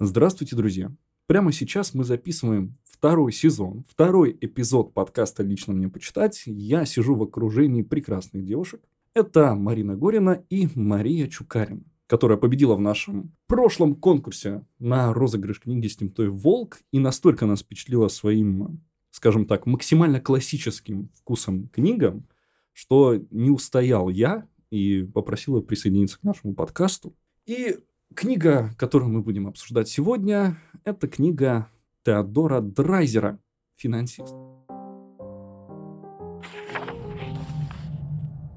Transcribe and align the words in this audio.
Здравствуйте, 0.00 0.56
друзья! 0.56 0.92
Прямо 1.28 1.52
сейчас 1.52 1.94
мы 1.94 2.02
записываем 2.02 2.76
второй 2.84 3.32
сезон, 3.32 3.84
второй 3.88 4.36
эпизод 4.40 4.92
подкаста 4.92 5.44
«Лично 5.44 5.72
мне 5.72 5.88
почитать». 5.88 6.42
Я 6.46 6.84
сижу 6.84 7.14
в 7.14 7.22
окружении 7.22 7.82
прекрасных 7.82 8.44
девушек. 8.44 8.82
Это 9.14 9.54
Марина 9.54 9.94
Горина 9.94 10.44
и 10.50 10.68
Мария 10.74 11.28
Чукарина, 11.28 11.84
которая 12.08 12.38
победила 12.38 12.74
в 12.74 12.80
нашем 12.80 13.36
прошлом 13.46 13.94
конкурсе 13.94 14.66
на 14.80 15.14
розыгрыш 15.14 15.60
книги 15.60 15.86
с 15.86 15.96
темтой 15.96 16.28
«Волк» 16.28 16.80
и 16.90 16.98
настолько 16.98 17.46
нас 17.46 17.60
впечатлила 17.60 18.08
своим, 18.08 18.82
скажем 19.12 19.46
так, 19.46 19.64
максимально 19.64 20.20
классическим 20.20 21.08
вкусом 21.14 21.68
книгам, 21.68 22.26
что 22.72 23.20
не 23.30 23.50
устоял 23.50 24.08
я 24.08 24.48
и 24.70 25.04
попросила 25.04 25.60
присоединиться 25.60 26.18
к 26.18 26.24
нашему 26.24 26.54
подкасту. 26.54 27.16
И 27.46 27.78
Книга, 28.14 28.70
которую 28.78 29.10
мы 29.10 29.22
будем 29.22 29.48
обсуждать 29.48 29.88
сегодня, 29.88 30.56
это 30.84 31.08
книга 31.08 31.68
Теодора 32.04 32.60
Драйзера 32.60 33.40
«Финансист». 33.74 34.34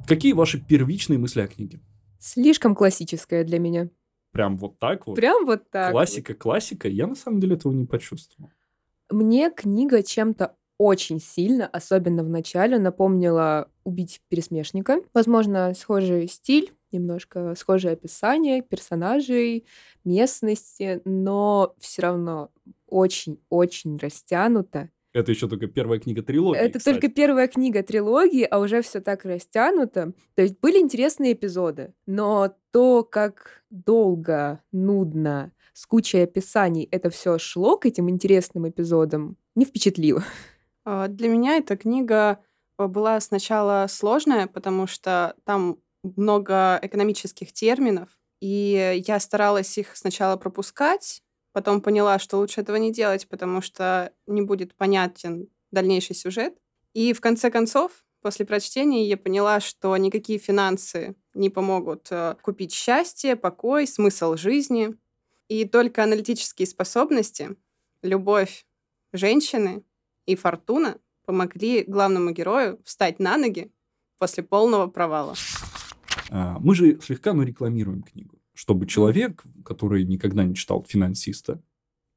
Какие 0.07 0.33
ваши 0.33 0.63
первичные 0.63 1.17
мысли 1.17 1.41
о 1.41 1.47
книге? 1.47 1.79
Слишком 2.19 2.75
классическая 2.75 3.43
для 3.43 3.57
меня. 3.57 3.89
Прям 4.31 4.57
вот 4.57 4.77
так 4.77 5.07
вот? 5.07 5.15
Прям 5.15 5.45
вот 5.47 5.67
так. 5.71 5.91
Классика, 5.91 6.33
вот. 6.33 6.39
классика. 6.39 6.87
Я 6.87 7.07
на 7.07 7.15
самом 7.15 7.39
деле 7.39 7.55
этого 7.55 7.73
не 7.73 7.85
почувствовал. 7.85 8.51
Мне 9.09 9.49
книга 9.49 10.03
чем-то 10.03 10.55
очень 10.77 11.19
сильно, 11.19 11.65
особенно 11.65 12.23
в 12.23 12.29
начале, 12.29 12.77
напомнила 12.77 13.71
«Убить 13.87 14.19
пересмешника». 14.27 15.01
Возможно, 15.13 15.73
схожий 15.73 16.27
стиль, 16.27 16.73
немножко 16.91 17.55
схожее 17.55 17.93
описание 17.93 18.61
персонажей, 18.61 19.65
местности, 20.03 21.01
но 21.05 21.73
все 21.79 22.01
равно 22.01 22.51
очень-очень 22.87 23.97
растянуто. 23.97 24.89
Это 25.13 25.31
еще 25.31 25.47
только 25.47 25.67
первая 25.67 25.99
книга 25.99 26.21
трилогии. 26.21 26.59
Это 26.59 26.79
кстати. 26.79 26.95
только 26.95 27.13
первая 27.13 27.47
книга 27.47 27.81
трилогии, 27.81 28.43
а 28.43 28.59
уже 28.59 28.81
все 28.81 28.99
так 28.99 29.23
растянуто. 29.23 30.13
То 30.35 30.41
есть 30.41 30.59
были 30.59 30.79
интересные 30.79 31.31
эпизоды, 31.31 31.93
но 32.05 32.53
то, 32.71 33.03
как 33.03 33.63
долго, 33.69 34.61
нудно, 34.71 35.53
с 35.73 35.85
кучей 35.85 36.23
описаний 36.23 36.87
это 36.91 37.09
все 37.09 37.37
шло 37.37 37.77
к 37.77 37.85
этим 37.85 38.09
интересным 38.09 38.67
эпизодам, 38.67 39.37
не 39.55 39.63
впечатлило. 39.63 40.23
А, 40.83 41.07
для 41.07 41.29
меня 41.29 41.57
эта 41.57 41.77
книга 41.77 42.39
была 42.77 43.19
сначала 43.19 43.87
сложная, 43.89 44.47
потому 44.47 44.85
что 44.87 45.35
там 45.43 45.77
много 46.03 46.79
экономических 46.81 47.51
терминов, 47.51 48.09
и 48.39 49.03
я 49.07 49.19
старалась 49.19 49.77
их 49.77 49.97
сначала 49.97 50.37
пропускать, 50.37 51.23
потом 51.53 51.81
поняла, 51.81 52.19
что 52.19 52.37
лучше 52.37 52.61
этого 52.61 52.75
не 52.75 52.91
делать, 52.93 53.27
потому 53.27 53.61
что 53.61 54.13
не 54.27 54.43
будет 54.43 54.75
понятен 54.75 55.49
дальнейший 55.71 56.15
сюжет. 56.15 56.55
И 56.93 57.13
в 57.13 57.21
конце 57.21 57.49
концов, 57.49 58.05
после 58.21 58.45
прочтения 58.45 59.07
я 59.07 59.17
поняла, 59.17 59.59
что 59.59 59.95
никакие 59.97 60.37
финансы 60.39 61.15
не 61.33 61.49
помогут 61.49 62.07
э, 62.11 62.35
купить 62.41 62.73
счастье, 62.73 63.35
покой, 63.35 63.87
смысл 63.87 64.35
жизни. 64.35 64.95
И 65.47 65.65
только 65.65 66.03
аналитические 66.03 66.67
способности, 66.67 67.55
любовь 68.01 68.65
женщины 69.13 69.83
и 70.25 70.35
фортуна 70.35 70.99
помогли 71.27 71.83
главному 71.83 72.31
герою 72.31 72.79
встать 72.85 73.19
на 73.19 73.37
ноги 73.37 73.69
после 74.17 74.43
полного 74.43 74.87
провала. 74.87 75.35
А, 76.31 76.57
мы 76.59 76.73
же 76.73 76.99
слегка, 77.01 77.33
но 77.33 77.43
рекламируем 77.43 78.01
книгу, 78.01 78.39
чтобы 78.53 78.87
человек, 78.87 79.43
который 79.65 80.05
никогда 80.05 80.45
не 80.45 80.55
читал 80.55 80.83
финансиста, 80.87 81.61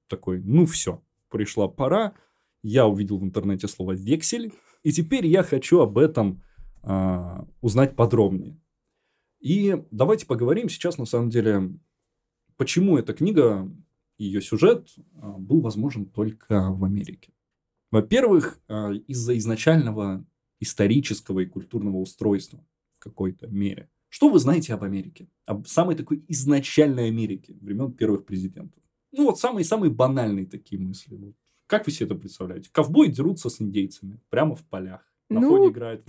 такой, 0.06 0.41
ну 0.41 0.64
все, 0.64 1.02
пришла 1.28 1.67
пора, 1.67 2.14
я 2.62 2.86
увидел 2.86 3.18
в 3.18 3.24
интернете 3.24 3.67
слово 3.67 3.92
вексель, 3.92 4.52
и 4.84 4.92
теперь 4.92 5.27
я 5.27 5.42
хочу 5.42 5.80
об 5.80 5.98
этом 5.98 6.42
а, 6.83 7.46
узнать 7.61 7.96
подробнее. 7.96 8.61
И 9.40 9.83
давайте 9.90 10.24
поговорим 10.27 10.68
сейчас, 10.68 10.98
на 10.98 11.05
самом 11.05 11.30
деле, 11.30 11.74
почему 12.57 12.96
эта 12.96 13.13
книга, 13.13 13.68
ее 14.18 14.40
сюжет 14.40 14.89
а, 15.17 15.33
был 15.33 15.63
возможен 15.63 16.07
только 16.07 16.70
в 16.70 16.84
Америке. 16.84 17.33
Во-первых, 17.90 18.61
а, 18.68 18.92
из-за 18.92 19.36
изначального 19.39 20.24
исторического 20.61 21.40
и 21.40 21.46
культурного 21.46 21.96
устройства 21.96 22.64
в 22.98 23.02
какой-то 23.02 23.46
мере. 23.48 23.89
Что 24.08 24.28
вы 24.28 24.39
знаете 24.39 24.74
об 24.74 24.84
Америке? 24.84 25.28
Об 25.46 25.67
самой 25.67 25.95
такой 25.95 26.24
изначальной 26.28 27.08
Америке 27.08 27.56
времен 27.61 27.92
первых 27.92 28.24
президентов? 28.24 28.80
Ну 29.12 29.24
вот 29.24 29.39
самые-самые 29.39 29.90
банальные 29.90 30.46
такие 30.46 30.80
мысли. 30.80 31.34
Как 31.67 31.86
вы 31.86 31.92
себе 31.92 32.06
это 32.06 32.14
представляете? 32.17 32.68
Ковбои 32.73 33.08
дерутся 33.08 33.48
с 33.48 33.61
индейцами 33.61 34.20
прямо 34.28 34.55
в 34.57 34.64
полях. 34.64 35.01
На 35.28 35.40
ну, 35.40 35.48
фоне 35.48 35.68
играет... 35.68 36.05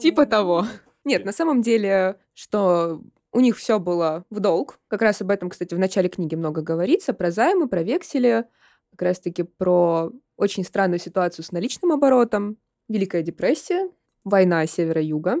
Типа 0.00 0.26
того. 0.26 0.66
Нет, 1.04 1.24
на 1.24 1.32
самом 1.32 1.62
деле, 1.62 2.16
что 2.34 3.02
у 3.32 3.40
них 3.40 3.56
все 3.56 3.80
было 3.80 4.24
в 4.30 4.40
долг. 4.40 4.78
Как 4.88 5.02
раз 5.02 5.20
об 5.20 5.30
этом, 5.30 5.50
кстати, 5.50 5.74
в 5.74 5.78
начале 5.78 6.08
книги 6.08 6.34
много 6.34 6.62
говорится. 6.62 7.12
Про 7.12 7.30
займы, 7.30 7.68
про 7.68 7.82
векселя. 7.82 8.48
Как 8.90 9.02
раз-таки 9.02 9.42
про 9.42 10.12
очень 10.40 10.64
странную 10.64 10.98
ситуацию 10.98 11.44
с 11.44 11.52
наличным 11.52 11.92
оборотом. 11.92 12.56
Великая 12.88 13.22
депрессия, 13.22 13.90
война 14.24 14.66
севера-юга. 14.66 15.36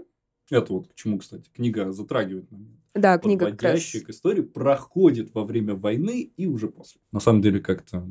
Это 0.50 0.72
вот 0.72 0.88
к 0.88 0.94
чему, 0.94 1.18
кстати, 1.18 1.48
книга 1.50 1.90
затрагивает 1.90 2.50
момент. 2.50 2.78
Да, 2.94 3.18
книга 3.18 3.50
как 3.50 3.62
раз... 3.62 3.80
к 3.80 4.10
истории 4.10 4.42
проходит 4.42 5.32
во 5.34 5.44
время 5.44 5.74
войны 5.74 6.32
и 6.36 6.46
уже 6.46 6.68
после. 6.68 7.00
На 7.12 7.20
самом 7.20 7.40
деле, 7.40 7.60
как-то 7.60 8.06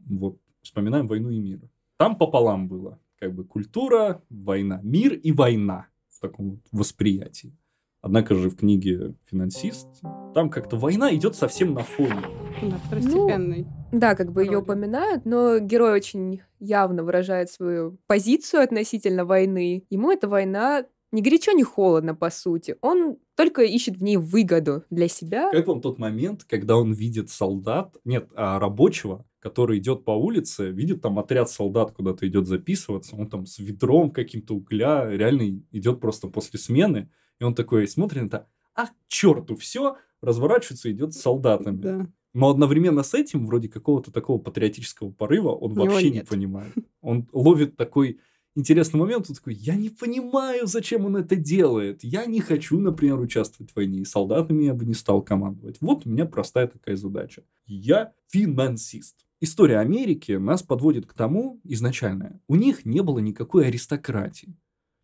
вот 0.00 0.38
вспоминаем 0.62 1.08
«Войну 1.08 1.30
и 1.30 1.38
мир». 1.38 1.60
Там 1.96 2.16
пополам 2.16 2.68
было 2.68 2.98
как 3.18 3.34
бы 3.34 3.44
культура, 3.44 4.22
война, 4.30 4.80
мир 4.82 5.14
и 5.14 5.32
война 5.32 5.86
в 6.08 6.20
таком 6.20 6.50
вот 6.50 6.60
восприятии. 6.72 7.56
Однако 8.02 8.34
же 8.34 8.50
в 8.50 8.56
книге 8.56 9.14
«Финансист» 9.24 9.88
там 10.34 10.50
как-то 10.50 10.76
война 10.76 11.14
идет 11.14 11.36
совсем 11.36 11.74
на 11.74 11.82
фоне. 11.82 12.39
Да, 12.62 12.76
второстепенный. 12.84 13.66
Ну, 13.92 13.98
да, 13.98 14.14
как 14.14 14.32
бы 14.32 14.44
ее 14.44 14.58
упоминают, 14.58 15.24
но 15.24 15.58
герой 15.58 15.92
очень 15.92 16.42
явно 16.58 17.02
выражает 17.02 17.50
свою 17.50 17.98
позицию 18.06 18.62
относительно 18.62 19.24
войны. 19.24 19.84
Ему 19.90 20.12
эта 20.12 20.28
война 20.28 20.84
ни 21.12 21.22
горячо, 21.22 21.52
ни 21.52 21.62
холодно, 21.62 22.14
по 22.14 22.30
сути. 22.30 22.76
Он 22.82 23.16
только 23.34 23.62
ищет 23.62 23.96
в 23.96 24.02
ней 24.02 24.16
выгоду 24.16 24.84
для 24.90 25.08
себя. 25.08 25.50
Как 25.50 25.66
вам 25.66 25.80
тот 25.80 25.98
момент, 25.98 26.44
когда 26.44 26.76
он 26.76 26.92
видит 26.92 27.30
солдат, 27.30 27.96
нет, 28.04 28.28
а 28.36 28.58
рабочего, 28.58 29.24
который 29.40 29.78
идет 29.78 30.04
по 30.04 30.12
улице, 30.12 30.70
видит 30.70 31.00
там 31.00 31.18
отряд 31.18 31.50
солдат 31.50 31.92
куда-то 31.92 32.28
идет 32.28 32.46
записываться, 32.46 33.16
он 33.16 33.28
там 33.28 33.46
с 33.46 33.58
ведром 33.58 34.10
каким-то 34.10 34.54
угля, 34.54 35.08
реально 35.08 35.62
идет 35.72 36.00
просто 36.00 36.28
после 36.28 36.60
смены, 36.60 37.10
и 37.40 37.44
он 37.44 37.54
такой 37.54 37.88
смотрит 37.88 38.22
на 38.22 38.26
это, 38.26 38.48
а 38.76 38.90
черту 39.08 39.56
все, 39.56 39.96
разворачивается 40.22 40.88
и 40.88 40.92
идет 40.92 41.14
с 41.14 41.20
солдатами. 41.20 41.80
Да. 41.80 42.06
Но 42.32 42.50
одновременно 42.50 43.02
с 43.02 43.14
этим, 43.14 43.46
вроде 43.46 43.68
какого-то 43.68 44.12
такого 44.12 44.38
патриотического 44.38 45.10
порыва, 45.10 45.50
он 45.50 45.74
вообще 45.74 46.10
не 46.10 46.22
понимает. 46.22 46.72
Он 47.00 47.28
ловит 47.32 47.76
такой 47.76 48.20
интересный 48.54 48.98
момент, 48.98 49.26
он 49.28 49.34
такой, 49.34 49.54
я 49.54 49.74
не 49.74 49.90
понимаю, 49.90 50.66
зачем 50.66 51.04
он 51.06 51.16
это 51.16 51.36
делает. 51.36 52.04
Я 52.04 52.26
не 52.26 52.40
хочу, 52.40 52.78
например, 52.78 53.18
участвовать 53.18 53.72
в 53.72 53.76
войне, 53.76 54.00
и 54.00 54.04
солдатами 54.04 54.64
я 54.64 54.74
бы 54.74 54.84
не 54.84 54.94
стал 54.94 55.22
командовать. 55.22 55.78
Вот 55.80 56.06
у 56.06 56.10
меня 56.10 56.26
простая 56.26 56.66
такая 56.66 56.96
задача. 56.96 57.42
Я 57.66 58.12
финансист. 58.28 59.26
История 59.40 59.78
Америки 59.78 60.32
нас 60.32 60.62
подводит 60.62 61.06
к 61.06 61.14
тому, 61.14 61.60
изначально, 61.64 62.40
у 62.46 62.56
них 62.56 62.84
не 62.84 63.02
было 63.02 63.20
никакой 63.20 63.68
аристократии. 63.68 64.56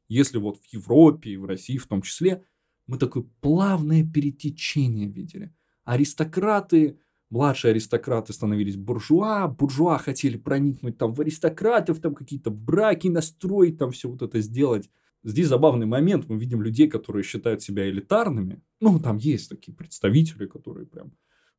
Если 0.08 0.38
вот 0.38 0.58
в 0.58 0.72
Европе 0.72 1.30
и 1.30 1.36
в 1.36 1.46
России 1.46 1.78
в 1.78 1.86
том 1.86 2.02
числе, 2.02 2.44
мы 2.86 2.98
такое 2.98 3.24
плавное 3.40 4.04
перетечение 4.04 5.08
видели. 5.08 5.52
Аристократы 5.84 6.98
младшие 7.30 7.70
аристократы 7.70 8.32
становились 8.32 8.76
буржуа, 8.76 9.48
буржуа 9.48 9.98
хотели 9.98 10.36
проникнуть 10.36 10.98
там 10.98 11.14
в 11.14 11.20
аристократов, 11.20 12.00
там 12.00 12.14
какие-то 12.14 12.50
браки 12.50 13.08
настроить, 13.08 13.78
там 13.78 13.90
все 13.90 14.08
вот 14.08 14.22
это 14.22 14.40
сделать. 14.40 14.90
Здесь 15.24 15.48
забавный 15.48 15.86
момент, 15.86 16.28
мы 16.28 16.38
видим 16.38 16.62
людей, 16.62 16.88
которые 16.88 17.24
считают 17.24 17.62
себя 17.62 17.88
элитарными. 17.88 18.62
Ну, 18.80 19.00
там 19.00 19.16
есть 19.16 19.48
такие 19.50 19.74
представители, 19.74 20.46
которые 20.46 20.86
прям, 20.86 21.12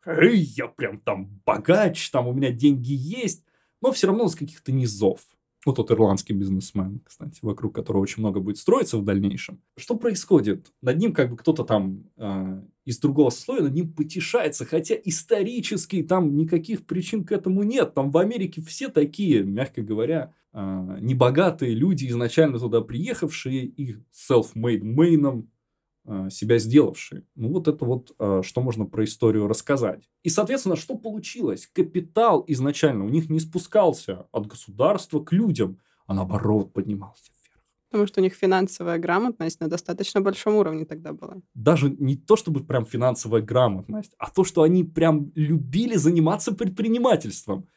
эй, 0.05 0.39
я 0.39 0.67
прям 0.67 0.99
там 1.01 1.41
богач, 1.45 2.09
там 2.11 2.27
у 2.27 2.33
меня 2.33 2.51
деньги 2.51 2.93
есть, 2.93 3.43
но 3.81 3.91
все 3.91 4.07
равно 4.07 4.29
с 4.29 4.35
каких-то 4.35 4.71
низов. 4.71 5.19
Вот 5.67 5.75
тот 5.75 5.91
ирландский 5.91 6.31
бизнесмен, 6.31 7.01
кстати, 7.03 7.39
вокруг 7.41 7.75
которого 7.75 8.01
очень 8.01 8.21
много 8.21 8.39
будет 8.39 8.57
строиться 8.57 8.97
в 8.97 9.03
дальнейшем. 9.03 9.59
Что 9.75 9.97
происходит? 9.97 10.71
Над 10.81 10.97
ним 10.97 11.11
как 11.11 11.29
бы 11.29 11.35
кто-то 11.35 11.65
там 11.65 12.05
э, 12.15 12.61
из 12.85 12.99
другого 12.99 13.29
слоя 13.31 13.63
над 13.63 13.73
ним 13.73 13.91
потешается, 13.91 14.63
хотя 14.63 14.95
исторически 14.95 16.03
там 16.03 16.37
никаких 16.37 16.85
причин 16.85 17.25
к 17.25 17.33
этому 17.33 17.63
нет. 17.63 17.93
Там 17.93 18.11
в 18.11 18.17
Америке 18.17 18.61
все 18.61 18.87
такие, 18.87 19.43
мягко 19.43 19.81
говоря, 19.81 20.33
э, 20.53 20.97
небогатые 21.01 21.75
люди, 21.75 22.07
изначально 22.07 22.59
туда 22.59 22.79
приехавшие, 22.79 23.65
их 23.65 23.99
self-made 24.13 24.83
мейном 24.83 25.49
себя 26.29 26.57
сделавшие. 26.57 27.23
Ну, 27.35 27.49
вот 27.49 27.67
это 27.67 27.83
вот, 27.85 28.15
э, 28.17 28.41
что 28.43 28.61
можно 28.61 28.85
про 28.85 29.03
историю 29.03 29.47
рассказать. 29.47 30.09
И, 30.23 30.29
соответственно, 30.29 30.75
что 30.75 30.95
получилось? 30.95 31.67
Капитал 31.67 32.43
изначально 32.47 33.05
у 33.05 33.09
них 33.09 33.29
не 33.29 33.39
спускался 33.39 34.27
от 34.31 34.47
государства 34.47 35.23
к 35.23 35.33
людям, 35.33 35.79
а 36.05 36.13
наоборот 36.13 36.73
поднимался 36.73 37.31
Потому 37.89 38.07
что 38.07 38.19
у 38.19 38.23
них 38.23 38.33
финансовая 38.33 38.99
грамотность 38.99 39.61
на 39.61 39.69
достаточно 39.69 40.19
большом 40.19 40.55
уровне 40.55 40.85
тогда 40.85 41.13
была. 41.13 41.37
Даже 41.53 41.89
не 41.89 42.17
то, 42.17 42.35
чтобы 42.35 42.63
прям 42.63 42.85
финансовая 42.85 43.41
грамотность, 43.41 44.13
а 44.17 44.29
то, 44.29 44.43
что 44.43 44.63
они 44.63 44.83
прям 44.83 45.31
любили 45.35 45.95
заниматься 45.95 46.53
предпринимательством. 46.53 47.67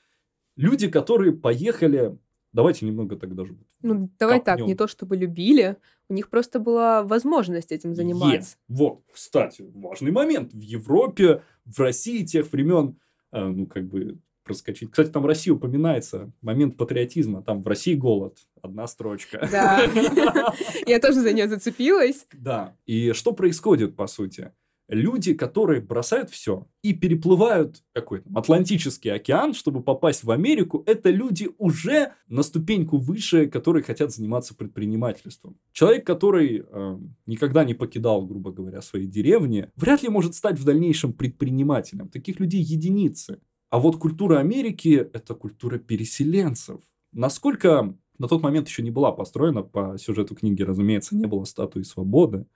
Люди, 0.56 0.88
которые 0.88 1.32
поехали... 1.32 2.19
Давайте 2.53 2.87
немного 2.87 3.15
тогда 3.15 3.44
же. 3.44 3.56
Ну, 3.82 4.11
давай 4.19 4.41
копнем. 4.41 4.56
так, 4.59 4.67
не 4.67 4.75
то 4.75 4.88
чтобы 4.88 5.17
любили, 5.17 5.77
у 6.10 6.14
них 6.14 6.28
просто 6.28 6.58
была 6.58 7.02
возможность 7.02 7.72
этим 7.72 7.94
заниматься. 7.94 8.56
Е. 8.68 8.76
Вот, 8.76 9.02
кстати, 9.12 9.64
важный 9.74 10.10
момент. 10.10 10.52
В 10.52 10.60
Европе, 10.60 11.42
в 11.64 11.78
России 11.78 12.24
тех 12.24 12.52
времен, 12.52 12.98
э, 13.32 13.44
ну, 13.44 13.66
как 13.66 13.86
бы 13.86 14.18
проскочить. 14.44 14.90
Кстати, 14.90 15.10
там 15.10 15.24
Россия 15.26 15.54
упоминается, 15.54 16.32
момент 16.42 16.76
патриотизма. 16.76 17.42
Там 17.42 17.62
в 17.62 17.68
России 17.68 17.94
голод, 17.94 18.38
одна 18.60 18.88
строчка. 18.88 19.48
Да, 19.50 19.82
я 20.86 20.98
тоже 20.98 21.20
за 21.20 21.32
нее 21.32 21.48
зацепилась. 21.48 22.26
Да, 22.32 22.76
и 22.84 23.12
что 23.12 23.32
происходит, 23.32 23.94
по 23.94 24.08
сути? 24.08 24.52
Люди, 24.90 25.34
которые 25.34 25.81
бросают 25.81 26.31
все 26.31 26.66
и 26.82 26.92
переплывают 26.92 27.84
какой-то 27.92 28.28
Атлантический 28.34 29.12
океан, 29.12 29.54
чтобы 29.54 29.84
попасть 29.84 30.25
в 30.25 30.32
Америку, 30.32 30.82
это 30.84 31.10
люди 31.10 31.48
уже 31.58 32.14
на 32.26 32.42
ступеньку 32.42 32.96
выше, 32.96 33.46
которые 33.46 33.84
хотят 33.84 34.10
заниматься 34.10 34.52
предпринимательством. 34.56 35.56
Человек, 35.70 36.04
который 36.04 36.64
э, 36.69 36.98
никогда 37.26 37.62
не 37.62 37.75
покидал, 37.75 38.26
грубо 38.26 38.50
говоря, 38.50 38.82
свои 38.82 39.06
деревни, 39.06 39.69
вряд 39.76 40.02
ли 40.02 40.08
может 40.08 40.34
стать 40.34 40.58
в 40.58 40.64
дальнейшем 40.64 41.12
предпринимателем. 41.12 42.08
Таких 42.08 42.40
людей 42.40 42.60
единицы. 42.60 43.40
А 43.69 43.78
вот 43.78 43.96
культура 43.96 44.40
Америки– 44.40 45.08
это 45.12 45.36
культура 45.36 45.78
переселенцев. 45.78 46.81
Насколько 47.12 47.94
на 48.19 48.26
тот 48.26 48.43
момент 48.43 48.66
еще 48.66 48.82
не 48.82 48.90
была 48.90 49.12
построена, 49.12 49.62
по 49.62 49.96
сюжету 49.98 50.34
книги, 50.34 50.62
разумеется, 50.62 51.16
не 51.16 51.26
было 51.26 51.44
статуи 51.44 51.82
свободы. 51.82 52.46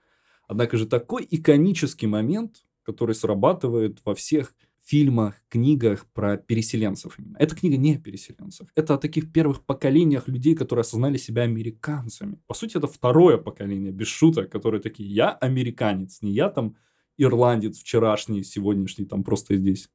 Однако 0.47 0.77
же 0.77 0.85
такой 0.85 1.27
иконический 1.29 2.07
момент, 2.07 2.65
который 2.83 3.15
срабатывает 3.15 3.99
во 4.05 4.13
всех 4.13 4.53
фильмах, 4.85 5.35
книгах 5.49 6.05
про 6.13 6.37
переселенцев. 6.37 7.17
Именно. 7.17 7.37
Эта 7.39 7.55
книга 7.55 7.75
не 7.75 7.95
о 7.95 7.99
переселенцев. 7.99 8.67
Это 8.75 8.93
о 8.93 8.97
таких 8.97 9.31
первых 9.31 9.65
поколениях 9.65 10.27
людей, 10.27 10.55
которые 10.55 10.81
осознали 10.81 11.17
себя 11.17 11.41
американцами. 11.41 12.39
По 12.45 12.53
сути, 12.53 12.77
это 12.77 12.87
второе 12.87 13.37
поколение, 13.37 13.91
без 13.91 14.07
шуток, 14.07 14.51
которые 14.51 14.81
такие, 14.81 15.09
я 15.09 15.31
американец, 15.31 16.21
не 16.21 16.31
я 16.31 16.49
там 16.49 16.75
ирландец 17.17 17.79
вчерашний, 17.79 18.43
сегодняшний, 18.43 19.05
там 19.05 19.23
просто 19.23 19.55
здесь 19.55 19.89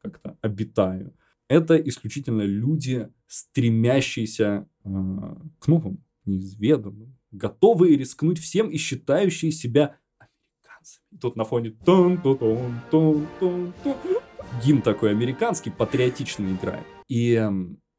как-то 0.00 0.38
обитаю. 0.40 1.14
Это 1.48 1.76
исключительно 1.76 2.42
люди, 2.42 3.08
стремящиеся 3.26 4.66
э, 4.84 4.88
к 5.58 5.68
новым, 5.68 6.02
неизведанным, 6.24 7.18
готовые 7.32 7.96
рискнуть 7.96 8.38
всем 8.38 8.68
и 8.68 8.76
считающие 8.76 9.50
себя 9.50 9.96
американцами. 10.18 11.20
Тут 11.20 11.36
на 11.36 11.44
фоне 11.44 11.70
тун 11.84 12.20
тун 12.20 12.38
тун 12.38 13.26
тун 13.40 13.74
тун 13.82 13.96
гимн 14.64 14.82
такой 14.82 15.10
американский, 15.10 15.70
патриотичный 15.70 16.52
играет. 16.52 16.86
И 17.08 17.32
э, 17.32 17.50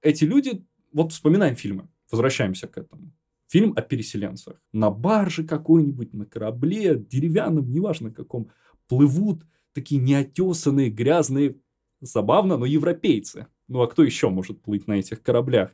эти 0.01 0.23
люди, 0.23 0.65
вот 0.91 1.11
вспоминаем 1.11 1.55
фильмы, 1.55 1.89
возвращаемся 2.11 2.67
к 2.67 2.77
этому. 2.77 3.11
Фильм 3.49 3.73
о 3.75 3.81
переселенцах. 3.81 4.61
На 4.71 4.89
барже 4.89 5.43
какой-нибудь, 5.43 6.13
на 6.13 6.25
корабле, 6.25 6.95
деревянном, 6.95 7.71
неважно 7.71 8.11
каком, 8.11 8.49
плывут 8.87 9.43
такие 9.73 9.99
неотесанные, 9.99 10.89
грязные 10.89 11.57
Забавно, 12.03 12.57
но 12.57 12.65
европейцы. 12.65 13.47
Ну 13.69 13.81
а 13.81 13.87
кто 13.87 14.03
еще 14.03 14.29
может 14.29 14.61
плыть 14.61 14.87
на 14.87 14.93
этих 14.93 15.23
кораблях? 15.23 15.71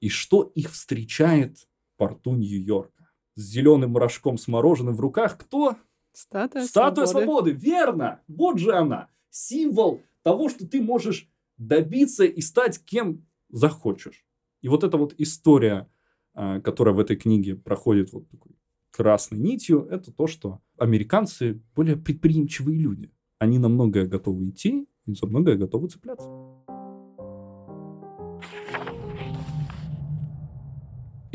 И 0.00 0.08
что 0.08 0.42
их 0.54 0.70
встречает 0.70 1.66
порту 1.96 2.34
Нью-Йорка? 2.34 3.10
С 3.34 3.42
зеленым 3.42 3.96
рожком 3.96 4.38
с 4.38 4.48
мороженым 4.48 4.94
в 4.94 5.00
руках 5.00 5.38
кто? 5.38 5.76
Статуя, 6.12 6.64
Статуя 6.64 7.06
свободы. 7.06 7.50
свободы. 7.50 7.50
Верно. 7.52 8.20
Вот 8.28 8.58
же 8.58 8.72
она. 8.72 9.08
Символ 9.28 10.02
того, 10.22 10.48
что 10.48 10.66
ты 10.66 10.80
можешь 10.80 11.28
добиться 11.58 12.24
и 12.24 12.40
стать 12.40 12.82
кем 12.84 13.26
захочешь. 13.50 14.24
И 14.62 14.68
вот 14.68 14.82
эта 14.82 14.96
вот 14.96 15.14
история, 15.18 15.88
а, 16.34 16.60
которая 16.60 16.94
в 16.94 16.98
этой 16.98 17.16
книге 17.16 17.54
проходит 17.54 18.12
вот 18.12 18.28
такой 18.30 18.52
красной 18.90 19.38
нитью, 19.38 19.86
это 19.90 20.10
то, 20.10 20.26
что 20.26 20.60
американцы 20.78 21.60
более 21.74 21.96
предприимчивые 21.96 22.78
люди. 22.78 23.12
Они 23.38 23.58
на 23.58 23.68
многое 23.68 24.06
готовы 24.06 24.48
идти, 24.48 24.88
и 25.04 25.14
за 25.14 25.26
многое 25.26 25.56
готовы 25.56 25.88
цепляться. 25.88 26.28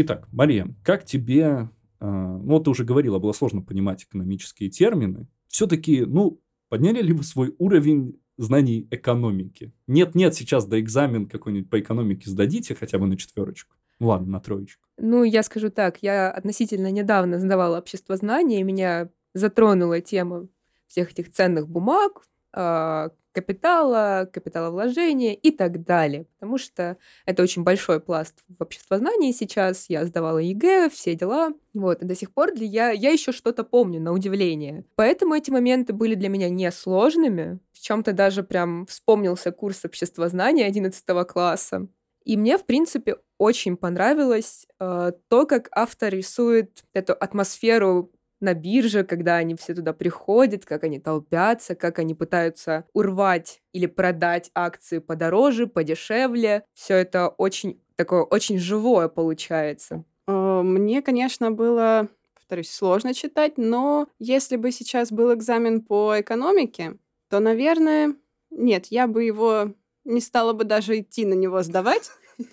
Итак, 0.02 0.28
Мария, 0.32 0.68
как 0.84 1.06
тебе... 1.06 1.70
Э, 2.00 2.06
ну, 2.06 2.44
вот 2.44 2.64
ты 2.64 2.72
уже 2.72 2.84
говорила, 2.84 3.20
было 3.20 3.34
сложно 3.34 3.62
понимать 3.62 4.04
экономические 4.04 4.72
термины. 4.72 5.28
Все-таки, 5.48 6.06
ну, 6.06 6.42
подняли 6.70 7.04
ли 7.04 7.14
вы 7.14 7.24
свой 7.24 7.54
уровень 7.60 8.20
знаний 8.38 8.88
экономики? 8.90 9.74
Нет-нет, 9.86 10.34
сейчас 10.34 10.66
до 10.66 10.80
экзамен 10.80 11.28
какой-нибудь 11.28 11.70
по 11.70 11.80
экономике 11.80 12.32
сдадите 12.32 12.74
хотя 12.74 12.98
бы 12.98 13.06
на 13.06 13.16
четверочку. 13.16 13.76
Ну, 14.00 14.08
ладно, 14.08 14.28
на 14.28 14.40
троечку. 14.40 14.88
Ну, 14.98 15.24
я 15.24 15.44
скажу 15.44 15.70
так, 15.70 16.00
я 16.02 16.32
относительно 16.32 16.90
недавно 16.90 17.40
сдавала 17.40 17.78
общество 17.78 18.16
знания, 18.16 18.62
и 18.62 18.64
меня 18.64 19.10
затронула 19.36 20.02
тема 20.02 20.48
всех 20.88 21.12
этих 21.12 21.32
ценных 21.32 21.70
бумаг, 21.70 22.24
а, 22.24 22.31
капитала, 22.54 24.30
капиталовложения 24.32 25.34
и 25.34 25.52
так 25.52 25.84
далее. 25.84 26.26
Потому 26.40 26.58
что 26.58 26.98
это 27.26 27.44
очень 27.44 27.64
большой 27.64 28.00
пласт 28.00 28.44
в 28.48 28.62
обществознании 28.62 29.32
сейчас. 29.32 29.86
Я 29.90 30.06
сдавала 30.06 30.40
ЕГЭ, 30.40 30.90
все 30.90 31.16
дела. 31.16 31.54
Вот, 31.74 32.02
и 32.02 32.06
до 32.06 32.16
сих 32.16 32.34
пор 32.34 32.54
для 32.54 32.66
я, 32.66 32.92
я 32.92 33.12
еще 33.12 33.32
что-то 33.32 33.64
помню, 33.64 34.02
на 34.02 34.12
удивление. 34.12 34.86
Поэтому 34.96 35.36
эти 35.36 35.50
моменты 35.50 35.94
были 35.94 36.16
для 36.16 36.30
меня 36.30 36.50
несложными. 36.50 37.60
В 37.72 37.80
чем-то 37.80 38.14
даже 38.14 38.44
прям 38.44 38.86
вспомнился 38.86 39.52
курс 39.52 39.86
обществознания 39.86 40.66
11 40.66 41.04
класса. 41.28 41.88
И 42.24 42.38
мне, 42.38 42.58
в 42.58 42.66
принципе, 42.66 43.18
очень 43.40 43.78
понравилось 43.78 44.68
э, 44.80 45.12
то, 45.28 45.46
как 45.48 45.70
автор 45.72 46.14
рисует 46.14 46.84
эту 46.94 47.14
атмосферу 47.14 48.12
на 48.42 48.54
бирже, 48.54 49.04
когда 49.04 49.36
они 49.38 49.56
все 49.56 49.74
туда 49.74 49.94
приходят, 49.94 50.66
как 50.66 50.84
они 50.84 51.00
толпятся, 51.00 51.76
как 51.76 52.00
они 52.00 52.16
пытаются 52.16 52.86
урвать 52.94 53.62
или 53.72 53.86
продать 53.86 54.52
акции 54.54 55.00
подороже, 55.00 55.68
подешевле. 55.68 56.64
Все 56.74 56.96
это 56.96 57.30
очень 57.30 57.82
такое 57.96 58.24
очень 58.24 58.58
живое 58.58 59.08
получается. 59.08 60.04
Э, 60.28 60.62
мне, 60.64 61.02
конечно, 61.02 61.52
было, 61.52 62.08
повторюсь, 62.34 62.72
сложно 62.72 63.14
читать, 63.14 63.58
но 63.58 64.08
если 64.20 64.56
бы 64.56 64.72
сейчас 64.72 65.12
был 65.12 65.34
экзамен 65.34 65.82
по 65.82 66.20
экономике, 66.20 66.98
то, 67.30 67.40
наверное, 67.40 68.16
нет, 68.50 68.88
я 68.88 69.08
бы 69.08 69.24
его 69.24 69.74
не 70.04 70.20
стала 70.20 70.54
бы 70.54 70.64
даже 70.64 71.00
идти 71.00 71.26
на 71.26 71.34
него 71.34 71.62
сдавать. 71.64 72.12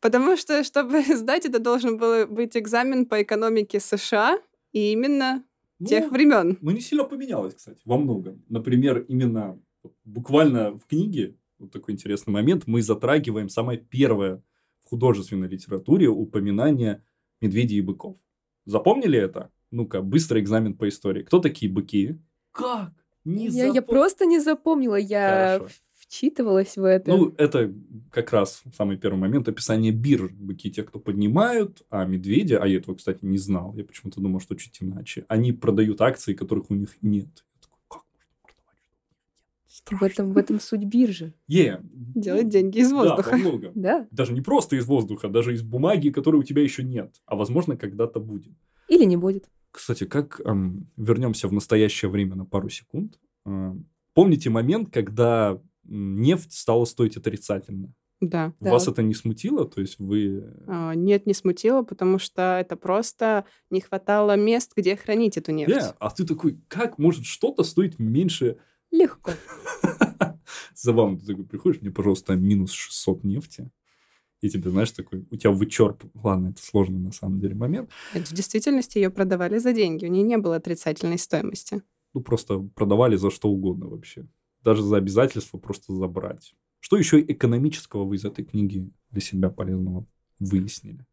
Потому 0.00 0.36
что, 0.36 0.64
чтобы 0.64 1.02
сдать, 1.02 1.44
это 1.44 1.58
должен 1.58 1.98
был 1.98 2.26
быть 2.26 2.56
экзамен 2.56 3.06
по 3.06 3.22
экономике 3.22 3.80
США, 3.80 4.38
и 4.74 4.92
именно 4.92 5.44
ну, 5.78 5.86
тех 5.86 6.10
времен. 6.10 6.58
Ну, 6.60 6.70
не 6.72 6.80
сильно 6.80 7.04
поменялось, 7.04 7.54
кстати, 7.54 7.80
во 7.86 7.96
многом. 7.96 8.44
Например, 8.48 8.98
именно 9.08 9.58
буквально 10.04 10.72
в 10.72 10.84
книге, 10.86 11.36
вот 11.58 11.70
такой 11.70 11.94
интересный 11.94 12.32
момент, 12.32 12.64
мы 12.66 12.82
затрагиваем 12.82 13.48
самое 13.48 13.78
первое 13.78 14.42
в 14.80 14.90
художественной 14.90 15.48
литературе 15.48 16.08
упоминание 16.08 17.02
медведей 17.40 17.78
и 17.78 17.82
быков. 17.82 18.16
Запомнили 18.66 19.18
это? 19.18 19.50
Ну-ка, 19.70 20.02
быстрый 20.02 20.42
экзамен 20.42 20.74
по 20.74 20.88
истории. 20.88 21.22
Кто 21.22 21.38
такие 21.38 21.70
быки? 21.70 22.18
Как? 22.50 22.92
Не 23.24 23.46
я, 23.46 23.66
запом... 23.66 23.74
я 23.74 23.82
просто 23.82 24.26
не 24.26 24.40
запомнила. 24.40 24.96
Я 24.96 25.58
Хорошо 25.58 25.74
вчитывалась 26.14 26.76
в 26.76 26.84
это. 26.84 27.10
Ну, 27.10 27.34
это 27.38 27.72
как 28.10 28.32
раз 28.32 28.62
самый 28.76 28.96
первый 28.96 29.18
момент 29.18 29.48
описания 29.48 29.90
бирж. 29.90 30.30
Быки 30.32 30.70
те, 30.70 30.84
кто 30.84 30.98
поднимают, 31.00 31.82
а 31.90 32.04
медведи, 32.04 32.54
а 32.54 32.66
я 32.66 32.78
этого, 32.78 32.94
кстати, 32.94 33.18
не 33.22 33.38
знал, 33.38 33.74
я 33.76 33.84
почему-то 33.84 34.20
думал, 34.20 34.40
что 34.40 34.54
чуть 34.54 34.78
иначе, 34.80 35.24
они 35.28 35.52
продают 35.52 36.00
акции, 36.00 36.34
которых 36.34 36.70
у 36.70 36.74
них 36.74 36.90
нет. 37.02 37.44
В 39.90 40.02
этом, 40.02 40.32
в 40.32 40.38
этом 40.38 40.60
суть 40.60 40.84
биржи. 40.84 41.34
Yeah. 41.50 41.80
Делать 41.82 42.48
деньги 42.48 42.78
из 42.78 42.92
воздуха. 42.92 43.32
Да, 43.32 43.36
много. 43.36 43.72
Да. 43.74 44.06
Даже 44.10 44.32
не 44.32 44.40
просто 44.40 44.76
из 44.76 44.86
воздуха, 44.86 45.28
даже 45.28 45.52
из 45.52 45.62
бумаги, 45.62 46.08
которой 46.10 46.36
у 46.36 46.42
тебя 46.42 46.62
еще 46.62 46.84
нет, 46.84 47.20
а 47.26 47.34
возможно 47.36 47.76
когда-то 47.76 48.20
будет. 48.20 48.54
Или 48.88 49.04
не 49.04 49.16
будет. 49.16 49.50
Кстати, 49.72 50.04
как 50.04 50.40
эм, 50.44 50.88
вернемся 50.96 51.48
в 51.48 51.52
настоящее 51.52 52.10
время 52.10 52.36
на 52.36 52.46
пару 52.46 52.68
секунд. 52.68 53.18
Эм, 53.44 53.86
помните 54.14 54.48
момент, 54.48 54.90
когда 54.90 55.60
нефть 55.86 56.52
стала 56.52 56.84
стоить 56.84 57.16
отрицательно. 57.16 57.92
Да. 58.20 58.54
Вас 58.60 58.86
Да. 58.86 58.92
это 58.92 59.02
не 59.02 59.14
смутило? 59.14 59.66
То 59.66 59.80
есть 59.80 59.98
вы... 59.98 60.44
А, 60.66 60.94
Нет, 60.94 61.26
не 61.26 61.34
смутило, 61.34 61.82
потому 61.82 62.18
что 62.18 62.58
это 62.60 62.76
просто 62.76 63.44
не 63.70 63.80
хватало 63.80 64.36
мест, 64.36 64.72
где 64.76 64.96
хранить 64.96 65.36
эту 65.36 65.52
нефть. 65.52 65.74
Не, 65.74 65.80
а 65.98 66.10
ты 66.10 66.24
такой, 66.24 66.58
как 66.68 66.98
может 66.98 67.24
что-то 67.26 67.64
стоить 67.64 67.98
меньше 67.98 68.56
Легко. 68.94 69.32
Забавно, 70.76 71.18
ты 71.18 71.26
такой 71.26 71.44
приходишь, 71.44 71.82
мне, 71.82 71.90
пожалуйста, 71.90 72.36
минус 72.36 72.70
600 72.70 73.24
нефти. 73.24 73.70
И 74.40 74.48
тебе, 74.48 74.70
знаешь, 74.70 74.92
такой, 74.92 75.26
у 75.30 75.36
тебя 75.36 75.50
вычерп... 75.50 76.04
Ладно, 76.14 76.50
это 76.50 76.62
сложный 76.62 77.00
на 77.00 77.10
самом 77.10 77.40
деле 77.40 77.54
момент. 77.56 77.90
Нет, 78.14 78.28
В 78.28 78.32
действительности 78.32 78.98
ее 78.98 79.10
продавали 79.10 79.58
за 79.58 79.72
деньги, 79.72 80.06
у 80.06 80.08
нее 80.08 80.22
не 80.22 80.36
было 80.38 80.56
отрицательной 80.56 81.18
стоимости. 81.18 81.82
Ну, 82.12 82.20
просто 82.20 82.60
продавали 82.60 83.16
за 83.16 83.30
что 83.30 83.48
угодно 83.48 83.88
вообще. 83.88 84.28
Даже 84.64 84.82
за 84.82 84.96
обязательство 84.96 85.58
просто 85.58 85.92
забрать. 85.92 86.54
Что 86.80 86.96
еще 86.96 87.20
экономического 87.20 88.04
вы 88.04 88.16
из 88.16 88.24
этой 88.24 88.44
книги 88.44 88.90
для 89.10 89.20
себя 89.20 89.50
полезного 89.50 90.06
выяснили? 90.38 91.06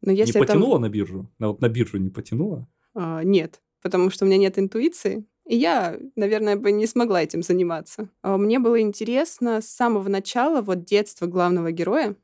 Но 0.00 0.12
если 0.12 0.38
не 0.38 0.44
это... 0.44 0.52
потянуло 0.52 0.78
на 0.78 0.88
биржу? 0.88 1.30
На, 1.38 1.48
вот 1.48 1.60
на 1.60 1.68
биржу 1.68 1.98
не 1.98 2.10
потянуло? 2.10 2.68
А, 2.94 3.22
нет, 3.22 3.62
потому 3.82 4.10
что 4.10 4.24
у 4.24 4.28
меня 4.28 4.38
нет 4.38 4.58
интуиции, 4.58 5.24
и 5.46 5.56
я, 5.56 5.98
наверное, 6.16 6.56
бы 6.56 6.70
не 6.72 6.86
смогла 6.86 7.22
этим 7.22 7.42
заниматься. 7.42 8.08
А 8.22 8.36
Мне 8.36 8.58
было 8.58 8.80
интересно 8.80 9.60
с 9.60 9.68
самого 9.68 10.08
начала, 10.08 10.60
вот 10.60 10.84
детство 10.84 11.26
главного 11.26 11.72
героя, 11.72 12.16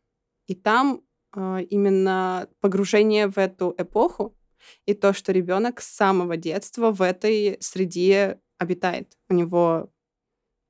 и 0.46 0.54
там 0.54 1.02
а, 1.32 1.60
именно 1.60 2.48
погружение 2.60 3.28
в 3.28 3.38
эту 3.38 3.74
эпоху 3.76 4.36
и 4.86 4.94
то, 4.94 5.12
что 5.12 5.32
ребенок 5.32 5.80
с 5.80 5.86
самого 5.86 6.36
детства 6.36 6.90
в 6.90 7.02
этой 7.02 7.58
среде 7.60 8.40
обитает. 8.58 9.16
У 9.28 9.34
него 9.34 9.90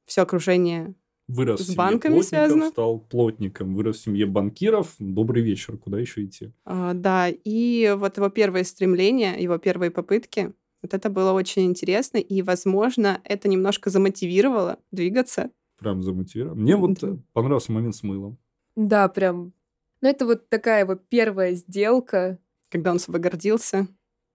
все 0.09 0.23
окружение 0.23 0.95
Вырос 1.29 1.61
С 1.61 1.75
банками 1.77 2.15
плотников, 2.15 2.29
связано? 2.29 2.69
стал 2.71 2.99
плотником. 3.01 3.75
Вырос 3.75 3.99
в 3.99 4.03
семье 4.05 4.25
банкиров. 4.27 4.95
Добрый 4.99 5.43
вечер, 5.43 5.77
куда 5.77 6.01
еще 6.01 6.25
идти? 6.25 6.53
А, 6.65 6.95
Да, 6.95 7.29
и 7.29 7.95
вот 7.99 8.17
его 8.17 8.31
первые 8.31 8.65
стремления, 8.65 9.37
его 9.39 9.59
первые 9.59 9.91
попытки, 9.91 10.55
вот 10.83 10.95
это 10.95 11.11
было 11.11 11.33
очень 11.33 11.67
интересно, 11.67 12.17
и, 12.17 12.41
возможно, 12.41 13.21
это 13.25 13.47
немножко 13.49 13.91
замотивировало 13.91 14.79
двигаться. 14.91 15.51
Прям 15.79 16.03
замотивировал. 16.03 16.57
Мне 16.57 16.77
вот 16.77 16.99
Да. 17.01 17.19
понравился 17.35 17.73
момент 17.73 17.95
с 17.95 18.03
мылом. 18.03 18.39
Да, 18.75 19.07
прям. 19.09 19.53
Ну, 20.01 20.09
это 20.09 20.25
вот 20.25 20.49
такая 20.49 20.85
его 20.85 20.95
первая 20.95 21.53
сделка, 21.55 22.39
Когда 22.71 22.91
он 22.93 22.99
собой 23.01 23.21
гордился. 23.21 23.87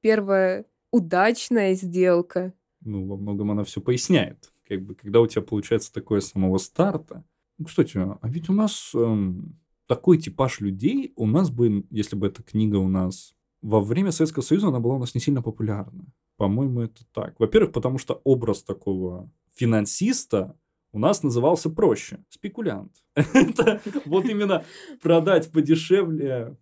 первая 0.02 0.66
удачная 0.92 1.74
сделка. 1.74 2.54
ну, 2.82 3.08
во 3.08 3.18
многом 3.18 3.50
она 3.52 3.64
все 3.64 3.82
поясняет. 3.82 4.53
Как 4.78 4.86
бы, 4.86 4.96
когда 4.96 5.22
у 5.22 5.28
тебя 5.28 5.42
получается 5.42 5.94
такое 5.94 6.20
с 6.20 6.30
самого 6.30 6.58
старта. 6.58 7.24
Ну, 7.58 7.66
кстати, 7.66 7.98
а 7.98 8.20
ведь 8.24 8.50
у 8.50 8.54
нас 8.54 8.92
эм, 8.96 9.60
такой 9.88 10.18
типаж 10.18 10.60
людей, 10.60 11.14
у 11.16 11.28
нас 11.28 11.50
бы, 11.50 11.86
если 11.90 12.16
бы 12.16 12.28
эта 12.28 12.42
книга 12.44 12.78
у 12.78 12.88
нас 12.88 13.34
во 13.62 13.80
время 13.80 14.12
Советского 14.12 14.44
Союза, 14.44 14.68
она 14.68 14.80
была 14.80 14.96
у 14.96 15.00
нас 15.00 15.16
не 15.16 15.22
сильно 15.22 15.42
популярна. 15.42 16.06
По-моему, 16.38 16.82
это 16.82 17.04
так. 17.14 17.40
Во-первых, 17.40 17.72
потому 17.72 17.98
что 17.98 18.20
образ 18.24 18.64
такого 18.64 19.32
финансиста 19.54 20.58
у 20.92 21.00
нас 21.00 21.24
назывался 21.24 21.70
проще. 21.70 22.24
Спекулянт. 22.30 22.92
Это 23.16 23.82
вот 24.06 24.26
именно 24.26 24.64
продать 25.02 25.52
подешевле, 25.52 26.58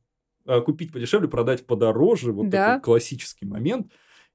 а, 0.46 0.62
купить 0.62 0.92
подешевле, 0.92 1.28
продать 1.28 1.66
подороже. 1.66 2.32
Вот 2.32 2.50
такой 2.52 2.82
классический 2.82 3.46
момент. 3.46 3.92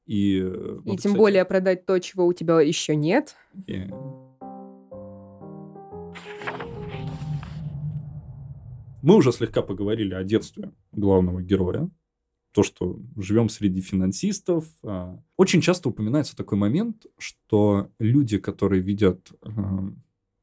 И, 0.07 0.41
э, 0.41 0.79
И 0.85 0.89
тем 0.91 0.97
кстати, 0.97 1.17
более 1.17 1.45
продать 1.45 1.85
то, 1.85 1.99
чего 1.99 2.27
у 2.27 2.33
тебя 2.33 2.61
еще 2.61 2.95
нет. 2.97 3.35
и- 3.67 3.91
Мы 9.03 9.15
уже 9.17 9.33
слегка 9.33 9.63
поговорили 9.63 10.15
о 10.15 10.25
детстве 10.25 10.73
главного 10.93 11.43
героя. 11.43 11.89
То, 12.53 12.63
что 12.63 12.99
живем 13.17 13.49
среди 13.49 13.81
финансистов. 13.81 14.67
А, 14.83 15.19
Очень 15.37 15.61
часто 15.61 15.91
упоминается 15.91 16.35
такой 16.37 16.57
момент, 16.59 17.07
что 17.19 17.91
люди, 17.99 18.39
которые 18.39 18.81
видят 18.83 19.31
э, 19.43 19.49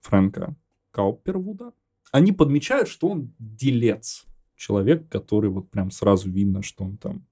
Фрэнка 0.01 0.55
Каупервуда, 0.91 1.73
они 2.11 2.31
подмечают, 2.31 2.87
что 2.87 3.07
он 3.09 3.33
делец. 3.39 4.25
Человек, 4.55 5.09
который 5.09 5.49
вот 5.49 5.71
прям 5.71 5.89
сразу 5.89 6.29
видно, 6.29 6.61
что 6.61 6.83
он 6.83 6.97
там 6.97 7.25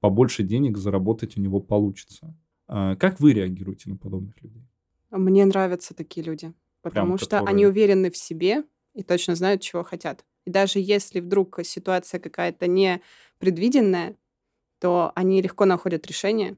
побольше 0.00 0.42
денег 0.42 0.76
заработать 0.78 1.36
у 1.36 1.40
него 1.40 1.60
получится. 1.60 2.34
А 2.66 2.96
Как 2.96 3.20
вы 3.20 3.32
реагируете 3.32 3.90
на 3.90 3.96
подобных 3.96 4.40
людей? 4.42 4.62
Мне 5.10 5.44
нравятся 5.46 5.94
такие 5.94 6.24
люди, 6.24 6.52
потому 6.82 7.16
что 7.16 7.26
которые- 7.26 7.48
они 7.50 7.66
уверены 7.66 8.10
в 8.10 8.16
себе 8.16 8.64
и 8.94 9.02
точно 9.02 9.34
знают, 9.34 9.62
чего 9.62 9.82
хотят. 9.84 10.24
И 10.44 10.50
даже 10.50 10.78
если 10.78 11.20
вдруг 11.20 11.58
ситуация 11.64 12.20
какая-то 12.20 12.66
непредвиденная, 12.66 14.16
то 14.80 15.12
они 15.14 15.42
легко 15.42 15.64
находят 15.64 16.06
решение 16.06 16.56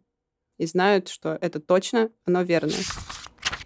и 0.58 0.66
знают, 0.66 1.08
что 1.08 1.38
это 1.40 1.60
точно, 1.60 2.10
оно 2.24 2.42
верное. 2.42 2.74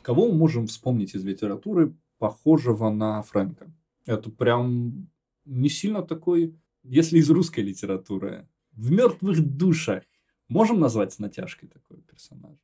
Кого 0.02 0.28
мы 0.28 0.34
можем 0.36 0.66
вспомнить 0.66 1.14
из 1.14 1.24
литературы, 1.24 1.94
похожего 2.18 2.90
на 2.90 3.22
Фрэнка? 3.22 3.72
Это 4.06 4.30
прям 4.30 5.08
не 5.44 5.68
сильно 5.68 6.02
такой, 6.02 6.54
если 6.82 7.18
из 7.18 7.30
русской 7.30 7.60
литературы. 7.60 8.46
В 8.76 8.90
мертвых 8.90 9.40
душах 9.40 10.02
можем 10.48 10.80
назвать 10.80 11.12
с 11.12 11.18
натяжкой 11.18 11.68
такого 11.68 12.00
персонажа? 12.02 12.58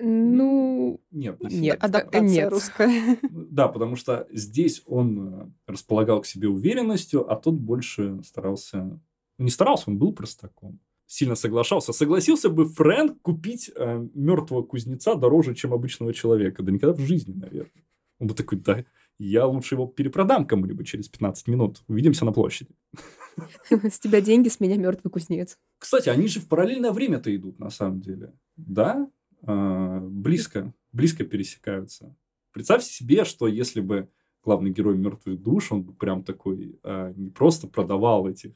Ну, 0.00 1.00
Нет, 1.12 1.40
не 1.40 1.60
Нет. 1.60 1.78
Адаптация 1.82 2.20
нет. 2.28 2.50
русская. 2.50 3.16
Да, 3.30 3.68
потому 3.68 3.94
что 3.94 4.26
здесь 4.32 4.82
он 4.86 5.28
э, 5.42 5.46
располагал 5.68 6.20
к 6.22 6.26
себе 6.26 6.48
уверенностью, 6.48 7.30
а 7.30 7.36
тот 7.36 7.54
больше 7.54 8.20
старался... 8.24 9.00
ну, 9.38 9.44
Не 9.44 9.50
старался, 9.50 9.90
он 9.90 9.98
был 9.98 10.12
простаком. 10.12 10.80
Сильно 11.06 11.36
соглашался. 11.36 11.92
Согласился 11.92 12.48
бы 12.48 12.64
Фрэнк 12.66 13.22
купить 13.22 13.70
э, 13.74 14.08
мертвого 14.14 14.62
кузнеца 14.62 15.14
дороже, 15.14 15.54
чем 15.54 15.72
обычного 15.72 16.12
человека? 16.12 16.64
Да 16.64 16.72
никогда 16.72 16.94
в 16.94 17.06
жизни, 17.06 17.32
наверное. 17.32 17.84
Он 18.18 18.26
бы 18.26 18.34
такой, 18.34 18.58
да, 18.58 18.84
я 19.18 19.46
лучше 19.46 19.76
его 19.76 19.86
перепродам 19.86 20.44
кому-либо 20.44 20.84
через 20.84 21.08
15 21.08 21.46
минут. 21.46 21.84
Увидимся 21.86 22.24
на 22.24 22.32
площади. 22.32 22.70
с 23.70 23.98
тебя 23.98 24.20
деньги, 24.20 24.48
с 24.48 24.60
меня 24.60 24.76
мертвый 24.76 25.10
кузнец. 25.10 25.58
Кстати, 25.78 26.08
они 26.08 26.28
же 26.28 26.40
в 26.40 26.48
параллельное 26.48 26.92
время-то 26.92 27.34
идут, 27.34 27.58
на 27.58 27.70
самом 27.70 28.00
деле. 28.00 28.32
Да? 28.56 29.08
А, 29.42 30.00
близко, 30.00 30.72
близко 30.92 31.24
пересекаются. 31.24 32.16
Представьте 32.52 32.90
себе, 32.90 33.24
что 33.24 33.46
если 33.46 33.80
бы 33.80 34.08
главный 34.42 34.70
герой 34.70 34.96
мертвых 34.96 35.40
душ, 35.42 35.72
он 35.72 35.82
бы 35.82 35.92
прям 35.92 36.22
такой 36.22 36.78
а, 36.82 37.12
не 37.12 37.30
просто 37.30 37.66
продавал 37.66 38.28
этих. 38.28 38.52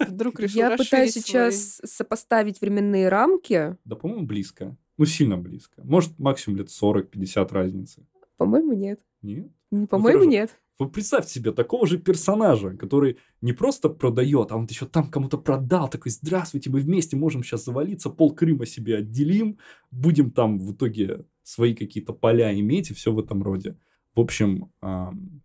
Вдруг 0.00 0.40
решил 0.40 0.58
Я 0.58 0.76
пытаюсь 0.76 1.12
сейчас 1.12 1.80
сопоставить 1.84 2.60
временные 2.60 3.08
рамки. 3.08 3.76
Да, 3.84 3.96
по-моему, 3.96 4.26
близко. 4.26 4.76
Ну, 4.96 5.04
сильно 5.04 5.36
близко. 5.36 5.82
Может, 5.84 6.18
максимум 6.18 6.58
лет 6.58 6.68
40-50 6.68 7.52
разницы. 7.52 8.06
По-моему, 8.36 8.72
нет. 8.72 9.00
Нет? 9.22 9.48
Не, 9.70 9.86
По-моему, 9.86 10.24
нет. 10.24 10.58
Вы 10.78 10.88
представьте 10.88 11.32
себе 11.32 11.52
такого 11.52 11.86
же 11.88 11.98
персонажа, 11.98 12.70
который 12.76 13.18
не 13.40 13.52
просто 13.52 13.88
продает, 13.88 14.52
а 14.52 14.56
он 14.56 14.66
еще 14.66 14.86
там 14.86 15.10
кому-то 15.10 15.36
продал, 15.36 15.88
такой, 15.88 16.12
здравствуйте, 16.12 16.70
мы 16.70 16.78
вместе 16.78 17.16
можем 17.16 17.42
сейчас 17.42 17.64
завалиться, 17.64 18.10
пол 18.10 18.32
Крыма 18.32 18.64
себе 18.64 18.98
отделим, 18.98 19.58
будем 19.90 20.30
там 20.30 20.58
в 20.58 20.72
итоге 20.72 21.24
свои 21.42 21.74
какие-то 21.74 22.12
поля 22.12 22.56
иметь 22.58 22.90
и 22.90 22.94
все 22.94 23.12
в 23.12 23.18
этом 23.18 23.42
роде. 23.42 23.76
В 24.14 24.20
общем, 24.20 24.70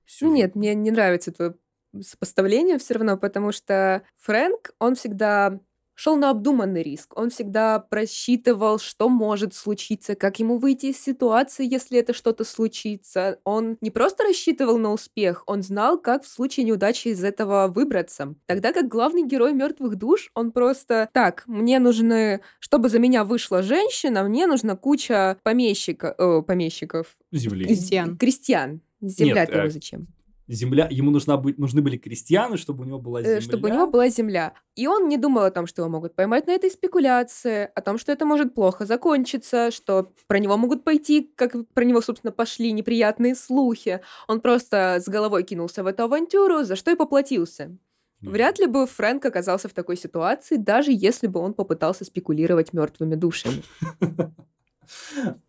сюжет- 0.06 0.34
нет, 0.34 0.56
мне 0.56 0.75
не 0.75 0.92
нравится 0.92 1.32
твое 1.32 1.56
сопоставление 2.00 2.78
все 2.78 2.96
равно, 2.96 3.18
потому 3.18 3.52
что 3.52 4.04
Фрэнк, 4.18 4.75
он 4.80 4.96
всегда 4.96 5.60
шел 5.96 6.16
на 6.16 6.30
обдуманный 6.30 6.84
риск. 6.84 7.18
Он 7.18 7.30
всегда 7.30 7.80
просчитывал, 7.80 8.80
что 8.80 9.10
может 9.10 9.54
случиться, 9.54 10.16
как 10.16 10.40
ему 10.40 10.58
выйти 10.58 10.88
из 10.88 11.02
ситуации, 11.02 11.72
если 11.72 12.00
это 12.00 12.14
что-то 12.14 12.44
случится. 12.44 13.40
Он 13.44 13.78
не 13.82 13.92
просто 13.92 14.24
рассчитывал 14.24 14.78
на 14.78 14.92
успех, 14.92 15.44
он 15.46 15.64
знал, 15.64 16.00
как 16.00 16.24
в 16.24 16.28
случае 16.28 16.66
неудачи 16.66 17.10
из 17.10 17.24
этого 17.24 17.68
выбраться. 17.68 18.36
Тогда 18.46 18.74
как 18.74 18.88
главный 18.88 19.26
герой 19.26 19.54
мертвых 19.54 19.96
душ, 19.96 20.30
он 20.34 20.52
просто 20.52 21.10
так, 21.14 21.44
мне 21.48 21.80
нужны, 21.80 22.42
чтобы 22.60 22.90
за 22.90 23.00
меня 23.00 23.24
вышла 23.24 23.62
женщина, 23.62 24.24
мне 24.24 24.48
нужна 24.48 24.76
куча 24.76 25.38
помещика, 25.44 26.16
э, 26.18 26.42
помещиков, 26.42 27.16
земли. 27.32 27.66
Крестьян. 27.66 28.18
крестьян. 28.18 28.82
Земля 29.02 29.42
Нет, 29.42 29.50
его 29.50 29.64
э, 29.64 29.70
зачем? 29.70 30.08
Земля, 30.48 30.88
ему 30.92 31.10
нужна 31.10 31.38
быть, 31.38 31.58
нужны 31.58 31.82
были 31.82 31.98
крестьяны, 31.98 32.58
чтобы 32.58 32.84
у 32.84 32.88
него 32.88 33.00
была 33.00 33.22
земля. 33.22 33.38
Э, 33.38 33.42
чтобы 33.42 33.70
у 33.70 33.74
него 33.74 33.88
была 33.88 34.10
земля. 34.10 34.54
И 34.76 34.88
он 34.88 35.08
не 35.08 35.18
думал 35.18 35.44
о 35.44 35.52
том, 35.52 35.68
что 35.68 35.82
его 35.82 35.90
могут 35.90 36.16
поймать 36.16 36.48
на 36.48 36.52
этой 36.52 36.70
спекуляции, 36.70 37.70
о 37.74 37.82
том, 37.82 37.98
что 37.98 38.12
это 38.12 38.26
может 38.26 38.54
плохо 38.54 38.86
закончиться, 38.86 39.72
что 39.72 40.12
про 40.28 40.40
него 40.40 40.58
могут 40.58 40.84
пойти, 40.84 41.32
как 41.36 41.56
про 41.74 41.86
него, 41.86 42.02
собственно, 42.02 42.32
пошли 42.32 42.74
неприятные 42.74 43.36
слухи. 43.36 44.02
Он 44.28 44.42
просто 44.42 44.98
с 45.00 45.08
головой 45.08 45.44
кинулся 45.44 45.84
в 45.84 45.88
эту 45.88 46.04
авантюру, 46.04 46.64
за 46.64 46.76
что 46.76 46.92
и 46.92 46.96
поплатился. 46.96 47.78
Вряд 48.24 48.60
ли 48.60 48.68
бы 48.68 48.88
Фрэнк 48.88 49.26
оказался 49.26 49.68
в 49.68 49.74
такой 49.74 49.98
ситуации, 49.98 50.56
даже 50.56 50.92
если 50.94 51.28
бы 51.28 51.40
он 51.40 51.54
попытался 51.54 52.06
спекулировать 52.06 52.72
мертвыми 52.74 53.16
душами. 53.16 53.64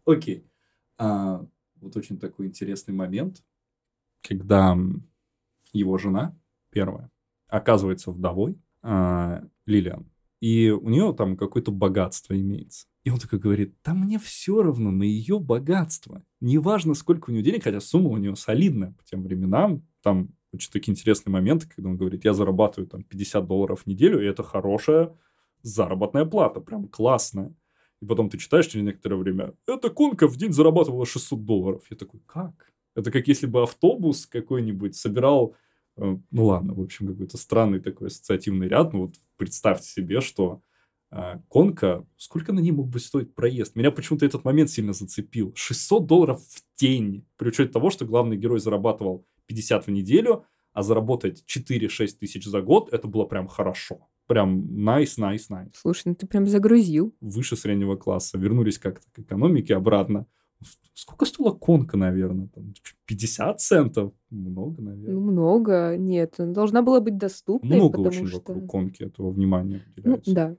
Окей. 0.05 0.45
А, 0.99 1.47
вот 1.81 1.97
очень 1.97 2.19
такой 2.19 2.47
интересный 2.47 2.95
момент, 2.95 3.43
когда 4.27 4.77
его 5.73 5.99
жена 5.99 6.37
первая 6.71 7.11
оказывается 7.49 8.11
вдовой, 8.11 8.59
а, 8.83 9.45
Лилиан, 9.67 10.11
и 10.41 10.71
у 10.71 10.89
нее 10.89 11.15
там 11.17 11.37
какое-то 11.37 11.71
богатство 11.71 12.39
имеется. 12.39 12.87
И 13.05 13.11
он 13.11 13.19
такой 13.19 13.39
говорит, 13.39 13.75
да 13.85 13.95
мне 13.95 14.19
все 14.19 14.63
равно 14.63 14.91
на 14.91 15.03
ее 15.03 15.39
богатство. 15.39 16.25
Неважно, 16.41 16.95
сколько 16.95 17.31
у 17.31 17.33
нее 17.33 17.43
денег, 17.43 17.65
хотя 17.65 17.81
сумма 17.81 18.11
у 18.11 18.17
нее 18.17 18.35
солидная 18.35 18.93
по 18.93 19.05
тем 19.05 19.23
временам. 19.23 19.87
Там 20.03 20.31
очень 20.53 20.71
такие 20.71 20.93
интересные 20.93 21.33
моменты, 21.33 21.69
когда 21.69 21.91
он 21.91 21.97
говорит, 21.97 22.25
я 22.25 22.33
зарабатываю 22.33 22.89
там 22.89 23.05
50 23.05 23.47
долларов 23.47 23.83
в 23.83 23.87
неделю, 23.87 24.23
и 24.23 24.27
это 24.27 24.43
хорошая 24.43 25.17
заработная 25.63 26.25
плата, 26.25 26.61
прям 26.61 26.89
классная. 26.89 27.55
И 28.01 28.07
потом 28.07 28.29
ты 28.29 28.39
читаешь 28.39 28.67
через 28.67 28.85
некоторое 28.85 29.17
время, 29.17 29.55
эта 29.67 29.91
конка 29.91 30.29
в 30.29 30.37
день 30.37 30.53
зарабатывала 30.53 31.07
600 31.07 31.45
долларов. 31.45 31.85
Я 31.91 31.97
такой, 31.97 32.21
как? 32.27 32.74
Это 32.95 33.11
как 33.11 33.29
если 33.29 33.47
бы 33.47 33.63
автобус 33.63 34.27
какой-нибудь 34.27 34.97
собирал, 34.97 35.57
э, 35.97 36.17
ну 36.31 36.45
ладно, 36.45 36.75
в 36.75 36.81
общем, 36.81 37.09
какой-то 37.09 37.37
странный 37.37 37.81
такой 37.81 38.09
ассоциативный 38.09 38.69
ряд. 38.69 38.93
Ну 38.93 39.03
вот 39.03 39.15
представьте 39.37 39.89
себе, 39.89 40.21
что 40.21 40.63
э, 41.11 41.39
конка, 41.49 42.07
сколько 42.17 42.53
на 42.53 42.61
ней 42.61 42.73
мог 42.73 42.89
бы 42.89 43.01
стоить 43.01 43.35
проезд? 43.35 43.77
Меня 43.77 43.91
почему-то 43.91 44.25
этот 44.27 44.45
момент 44.45 44.71
сильно 44.71 44.93
зацепил. 44.93 45.53
600 45.57 46.07
долларов 46.07 46.41
в 46.43 46.81
день, 46.81 47.27
при 47.37 47.49
учете 47.49 47.73
того, 47.73 47.91
что 47.91 48.05
главный 48.05 48.37
герой 48.37 48.61
зарабатывал 48.61 49.27
50 49.47 49.87
в 49.87 49.91
неделю, 49.91 50.45
а 50.73 50.83
заработать 50.83 51.45
4-6 51.47 52.19
тысяч 52.19 52.45
за 52.45 52.61
год, 52.61 52.93
это 52.93 53.07
было 53.07 53.25
прям 53.25 53.47
хорошо. 53.49 54.09
Прям 54.27 54.63
nice, 54.63 55.19
nice, 55.19 55.49
nice. 55.51 55.73
Слушай, 55.75 56.03
ну 56.07 56.15
ты 56.15 56.27
прям 56.27 56.47
загрузил. 56.47 57.15
Выше 57.21 57.57
среднего 57.57 57.97
класса. 57.97 58.39
Вернулись 58.39 58.79
как-то 58.79 59.07
к 59.13 59.19
экономике 59.19 59.77
обратно. 59.77 60.27
Сколько 60.95 61.27
стоила 61.27 61.53
конка, 61.53 61.97
наверное? 61.97 62.49
Там 62.55 62.73
50 63.07 63.61
центов? 63.61 64.13
Много, 64.31 64.81
наверное. 64.81 65.15
Ну, 65.15 65.21
много. 65.21 65.97
Нет, 65.97 66.35
она 66.39 66.53
должна 66.53 66.83
была 66.83 67.01
быть 67.01 67.19
доступной. 67.19 67.77
Много 67.77 68.01
очень 68.01 68.27
что... 68.29 68.39
вокруг 68.39 68.71
конки 68.71 69.03
этого 69.03 69.31
внимания 69.31 69.83
уделяется. 69.97 70.31
Ну, 70.31 70.35
да. 70.35 70.57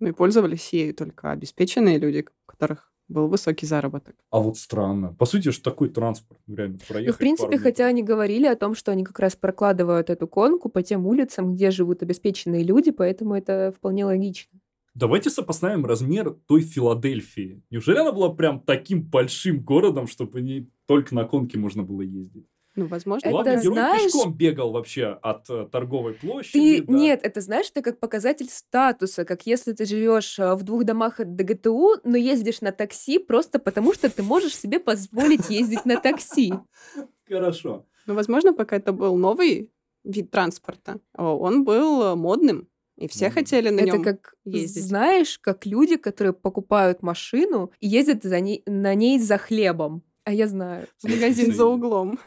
Ну 0.00 0.08
и 0.08 0.12
пользовались 0.12 0.72
ею 0.72 0.94
только 0.94 1.32
обеспеченные 1.32 1.98
люди, 1.98 2.24
у 2.26 2.50
которых 2.50 2.92
был 3.08 3.26
высокий 3.26 3.66
заработок. 3.66 4.14
А 4.30 4.38
вот 4.38 4.58
странно. 4.58 5.14
По 5.14 5.24
сути 5.24 5.48
же 5.48 5.60
такой 5.60 5.88
транспорт, 5.88 6.40
ну, 6.46 6.56
реально 6.56 6.78
проехать. 6.86 7.06
Ну, 7.06 7.12
в 7.14 7.18
принципе, 7.18 7.58
хотя 7.58 7.86
они 7.86 8.02
говорили 8.02 8.46
о 8.46 8.54
том, 8.54 8.74
что 8.74 8.92
они 8.92 9.04
как 9.04 9.18
раз 9.18 9.34
прокладывают 9.34 10.10
эту 10.10 10.28
конку 10.28 10.68
по 10.68 10.82
тем 10.82 11.06
улицам, 11.06 11.54
где 11.54 11.70
живут 11.70 12.02
обеспеченные 12.02 12.62
люди, 12.62 12.90
поэтому 12.90 13.34
это 13.34 13.72
вполне 13.76 14.04
логично. 14.04 14.60
Давайте 14.98 15.30
сопоставим 15.30 15.86
размер 15.86 16.36
той 16.48 16.60
Филадельфии. 16.60 17.62
Неужели 17.70 17.98
она 17.98 18.10
была 18.10 18.30
прям 18.34 18.58
таким 18.58 19.00
большим 19.02 19.60
городом, 19.60 20.08
чтобы 20.08 20.40
не 20.40 20.68
только 20.86 21.14
на 21.14 21.24
конке 21.24 21.56
можно 21.56 21.84
было 21.84 22.02
ездить? 22.02 22.48
Ну, 22.74 22.86
возможно. 22.86 23.30
Главный 23.30 23.52
это, 23.52 23.62
герой 23.62 23.74
знаешь... 23.74 24.02
пешком 24.02 24.34
бегал 24.34 24.72
вообще 24.72 25.18
от 25.22 25.48
э, 25.50 25.68
торговой 25.70 26.14
площади. 26.14 26.80
Ты... 26.80 26.82
Да. 26.82 26.92
Нет, 26.92 27.20
это 27.22 27.40
знаешь, 27.40 27.66
это 27.70 27.82
как 27.82 28.00
показатель 28.00 28.48
статуса, 28.48 29.24
как 29.24 29.46
если 29.46 29.72
ты 29.72 29.84
живешь 29.84 30.36
э, 30.40 30.54
в 30.54 30.64
двух 30.64 30.84
домах 30.84 31.20
от 31.20 31.36
ДГТУ, 31.36 31.98
но 32.02 32.16
ездишь 32.16 32.60
на 32.60 32.72
такси 32.72 33.20
просто 33.20 33.60
потому, 33.60 33.94
что 33.94 34.10
ты 34.10 34.24
можешь 34.24 34.56
себе 34.56 34.80
позволить 34.80 35.48
ездить 35.48 35.84
на 35.84 36.00
такси. 36.00 36.54
Хорошо. 37.28 37.86
Ну, 38.06 38.14
возможно, 38.14 38.52
пока 38.52 38.74
это 38.74 38.92
был 38.92 39.16
новый 39.16 39.70
вид 40.02 40.32
транспорта, 40.32 40.98
он 41.16 41.62
был 41.62 42.02
э, 42.02 42.14
модным. 42.16 42.66
И 42.98 43.06
все 43.06 43.26
mm. 43.26 43.30
хотели 43.30 43.68
на 43.70 43.80
нем 43.80 44.02
Это 44.02 44.12
как, 44.12 44.34
ездить. 44.44 44.84
знаешь, 44.84 45.38
как 45.38 45.64
люди, 45.66 45.96
которые 45.96 46.32
покупают 46.32 47.00
машину 47.00 47.70
и 47.78 47.86
ездят 47.86 48.24
за 48.24 48.40
ней, 48.40 48.62
на 48.66 48.94
ней 48.94 49.20
за 49.20 49.38
хлебом. 49.38 50.02
А 50.24 50.32
я 50.32 50.48
знаю. 50.48 50.88
Магазин 51.04 51.54
за 51.54 51.64
углом. 51.64 52.18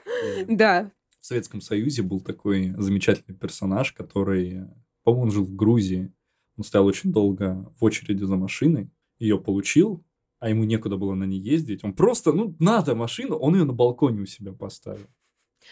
Да. 0.47 0.91
В 1.19 1.25
Советском 1.25 1.61
Союзе 1.61 2.03
был 2.03 2.21
такой 2.21 2.73
замечательный 2.77 3.35
персонаж, 3.35 3.91
который, 3.91 4.61
по-моему, 5.03 5.25
он 5.25 5.31
жил 5.31 5.43
в 5.43 5.53
Грузии. 5.53 6.11
Он 6.57 6.63
стоял 6.63 6.85
очень 6.85 7.11
долго 7.11 7.71
в 7.79 7.83
очереди 7.83 8.23
за 8.23 8.37
машиной, 8.37 8.89
ее 9.19 9.39
получил, 9.39 10.03
а 10.39 10.49
ему 10.49 10.63
некуда 10.63 10.97
было 10.97 11.15
на 11.15 11.25
ней 11.25 11.39
ездить. 11.39 11.83
Он 11.83 11.93
просто, 11.93 12.31
ну, 12.33 12.55
надо 12.59 12.95
машину, 12.95 13.35
он 13.35 13.55
ее 13.55 13.65
на 13.65 13.73
балконе 13.73 14.21
у 14.21 14.25
себя 14.25 14.53
поставил. 14.53 15.07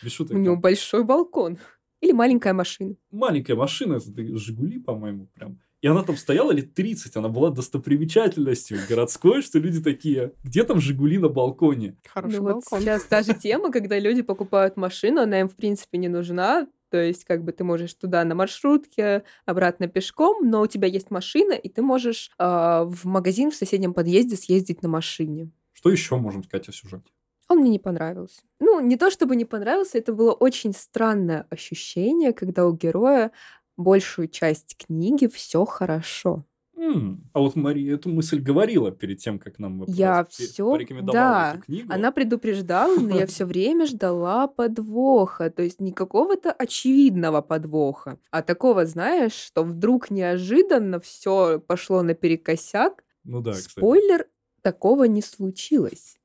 Без 0.03 0.11
шуток. 0.11 0.35
У 0.35 0.39
него 0.39 0.55
большой 0.55 1.03
балкон. 1.03 1.57
Или 2.01 2.11
маленькая 2.11 2.53
машина. 2.53 2.95
Маленькая 3.11 3.55
машина, 3.55 3.95
это 3.95 4.37
Жигули, 4.37 4.79
по-моему, 4.79 5.27
прям. 5.33 5.59
И 5.81 5.87
она 5.87 6.03
там 6.03 6.17
стояла 6.17 6.51
лет 6.51 6.73
30, 6.73 7.15
она 7.15 7.29
была 7.29 7.51
достопримечательностью 7.51 8.79
городской, 8.87 9.41
что 9.41 9.59
люди 9.59 9.81
такие, 9.81 10.33
где 10.43 10.63
там 10.63 10.81
Жигули 10.81 11.17
на 11.17 11.29
балконе? 11.29 11.95
Хороший 12.05 12.39
ну, 12.39 12.43
балкон. 12.43 12.63
Вот 12.71 12.81
сейчас 12.81 13.03
та 13.05 13.23
же 13.23 13.33
тема, 13.33 13.71
когда 13.71 13.97
люди 13.97 14.21
покупают 14.21 14.75
машину, 14.75 15.21
она 15.21 15.39
им 15.39 15.47
в 15.47 15.55
принципе 15.55 15.97
не 15.97 16.09
нужна, 16.09 16.67
то 16.89 16.97
есть, 16.97 17.23
как 17.23 17.43
бы 17.43 17.51
ты 17.51 17.63
можешь 17.63 17.93
туда 17.93 18.23
на 18.25 18.35
маршрутке, 18.35 19.23
обратно 19.45 19.87
пешком, 19.87 20.49
но 20.49 20.61
у 20.61 20.67
тебя 20.67 20.87
есть 20.87 21.11
машина, 21.11 21.53
и 21.53 21.69
ты 21.69 21.81
можешь 21.81 22.31
э, 22.37 22.43
в 22.43 23.05
магазин 23.05 23.51
в 23.51 23.55
соседнем 23.55 23.93
подъезде 23.93 24.35
съездить 24.35 24.81
на 24.81 24.89
машине. 24.89 25.51
Что 25.71 25.91
еще 25.91 26.17
можем 26.17 26.43
сказать 26.43 26.67
о 26.69 26.71
сюжете? 26.71 27.05
Он 27.49 27.59
мне 27.59 27.71
не 27.71 27.79
понравился. 27.79 28.41
Ну, 28.59 28.79
не 28.79 28.95
то 28.95 29.09
чтобы 29.09 29.35
не 29.35 29.45
понравился, 29.45 29.97
это 29.97 30.13
было 30.13 30.31
очень 30.31 30.73
странное 30.73 31.47
ощущение, 31.49 32.31
когда 32.31 32.67
у 32.67 32.73
героя 32.73 33.31
большую 33.75 34.27
часть 34.27 34.77
книги 34.77 35.27
все 35.27 35.65
хорошо. 35.65 36.45
Mm. 36.79 37.17
А 37.33 37.39
вот 37.39 37.55
Мария 37.55 37.95
эту 37.95 38.09
мысль 38.09 38.39
говорила 38.39 38.91
перед 38.91 39.19
тем, 39.19 39.37
как 39.37 39.59
нам 39.59 39.83
я 39.87 40.25
все, 40.29 40.77
да, 41.01 41.53
эту 41.55 41.63
книгу. 41.63 41.91
Она 41.91 42.11
предупреждала, 42.11 42.97
но 42.97 43.17
я 43.17 43.27
все 43.27 43.45
время 43.45 43.85
ждала 43.85 44.47
подвоха, 44.47 45.49
то 45.49 45.61
есть 45.61 45.81
не 45.81 45.91
какого-то 45.91 46.53
очевидного 46.53 47.41
подвоха, 47.41 48.17
а 48.31 48.41
такого, 48.41 48.85
знаешь, 48.85 49.33
что 49.33 49.63
вдруг 49.63 50.09
неожиданно 50.09 51.01
все 51.01 51.59
пошло 51.59 52.01
наперекосяк. 52.01 53.03
Ну 53.25 53.41
да, 53.41 53.51
кстати. 53.51 53.71
Спойлер, 53.71 54.27
такого 54.61 55.03
не 55.03 55.21
случилось. 55.21 56.18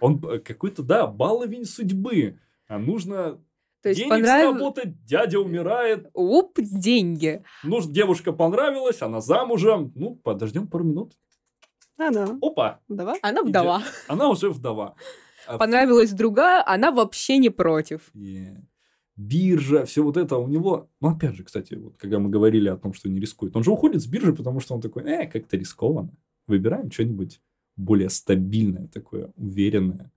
Он 0.00 0.22
э, 0.24 0.38
какой-то, 0.38 0.82
да, 0.82 1.06
баловень 1.06 1.64
судьбы. 1.64 2.38
А 2.68 2.78
нужно 2.78 3.40
то 3.82 3.88
есть 3.88 3.98
Денег 3.98 4.10
понрав... 4.10 4.42
заработать, 4.42 5.04
дядя 5.04 5.40
умирает. 5.40 6.08
Уп, 6.14 6.58
деньги. 6.60 7.42
Ну, 7.64 7.80
девушка 7.80 8.32
понравилась, 8.32 9.02
она 9.02 9.20
замужем. 9.20 9.92
Ну, 9.96 10.14
подождем 10.14 10.68
пару 10.68 10.84
минут. 10.84 11.14
Она. 11.96 12.38
Опа. 12.40 12.80
Вдова? 12.88 13.16
Она 13.22 13.42
вдова. 13.42 13.80
Идет. 13.80 13.92
Она 14.06 14.28
уже 14.28 14.50
вдова. 14.50 14.94
А 15.46 15.58
Понравилась 15.58 16.12
другая, 16.12 16.62
она 16.64 16.92
вообще 16.92 17.38
не 17.38 17.50
против. 17.50 18.10
Yeah. 18.14 18.62
Биржа, 19.16 19.84
все 19.84 20.02
вот 20.02 20.16
это 20.16 20.36
у 20.36 20.46
него. 20.46 20.88
Ну, 21.00 21.08
опять 21.08 21.34
же, 21.34 21.42
кстати, 21.42 21.74
вот 21.74 21.96
когда 21.96 22.20
мы 22.20 22.30
говорили 22.30 22.68
о 22.68 22.76
том, 22.76 22.94
что 22.94 23.08
не 23.08 23.18
рискует, 23.18 23.56
он 23.56 23.64
же 23.64 23.72
уходит 23.72 24.00
с 24.00 24.06
биржи, 24.06 24.32
потому 24.32 24.60
что 24.60 24.74
он 24.74 24.80
такой, 24.80 25.02
э, 25.02 25.26
как-то 25.26 25.56
рискованно. 25.56 26.16
Выбираем 26.46 26.90
что-нибудь 26.90 27.40
более 27.76 28.10
стабильное, 28.10 28.88
такое 28.88 29.32
уверенное. 29.36 30.10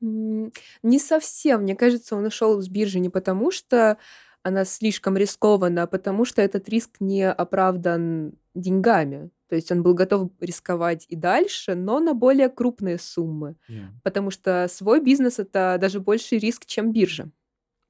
Не 0.00 0.98
совсем. 0.98 1.62
Мне 1.62 1.74
кажется, 1.74 2.16
он 2.16 2.26
ушел 2.26 2.60
с 2.60 2.68
биржи 2.68 2.98
не 2.98 3.08
потому, 3.08 3.50
что 3.50 3.98
она 4.42 4.64
слишком 4.64 5.16
рискована, 5.16 5.84
а 5.84 5.86
потому 5.86 6.24
что 6.24 6.42
этот 6.42 6.68
риск 6.68 6.96
не 7.00 7.28
оправдан 7.28 8.34
деньгами. 8.54 9.30
То 9.48 9.54
есть 9.54 9.72
он 9.72 9.82
был 9.82 9.94
готов 9.94 10.30
рисковать 10.40 11.06
и 11.08 11.16
дальше, 11.16 11.74
но 11.74 11.98
на 12.00 12.14
более 12.14 12.48
крупные 12.48 12.98
суммы. 12.98 13.56
Yeah. 13.68 13.86
Потому 14.02 14.30
что 14.30 14.66
свой 14.68 15.00
бизнес 15.00 15.38
это 15.38 15.78
даже 15.80 16.00
больший 16.00 16.38
риск, 16.38 16.66
чем 16.66 16.92
биржа. 16.92 17.30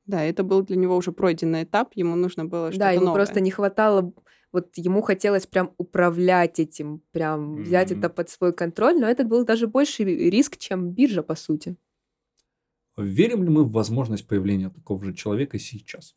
Да, 0.06 0.22
это 0.22 0.44
был 0.44 0.62
для 0.62 0.76
него 0.76 0.96
уже 0.96 1.12
пройденный 1.12 1.64
этап, 1.64 1.90
ему 1.94 2.14
нужно 2.14 2.44
было 2.44 2.70
что-то 2.70 2.86
Да, 2.86 2.90
ему 2.92 3.06
новое. 3.06 3.14
просто 3.14 3.40
не 3.40 3.50
хватало, 3.50 4.12
вот 4.52 4.76
ему 4.76 5.02
хотелось 5.02 5.46
прям 5.46 5.72
управлять 5.78 6.60
этим, 6.60 7.02
прям 7.10 7.56
mm-hmm. 7.56 7.62
взять 7.62 7.92
это 7.92 8.08
под 8.08 8.30
свой 8.30 8.52
контроль, 8.52 8.98
но 8.98 9.08
этот 9.08 9.26
был 9.26 9.44
даже 9.44 9.66
больший 9.66 10.04
риск, 10.30 10.56
чем 10.58 10.92
биржа, 10.92 11.22
по 11.22 11.34
сути. 11.34 11.76
Верим 12.96 13.42
ли 13.42 13.50
мы 13.50 13.64
в 13.64 13.72
возможность 13.72 14.26
появления 14.26 14.70
такого 14.70 15.04
же 15.04 15.12
человека 15.12 15.58
сейчас? 15.58 16.14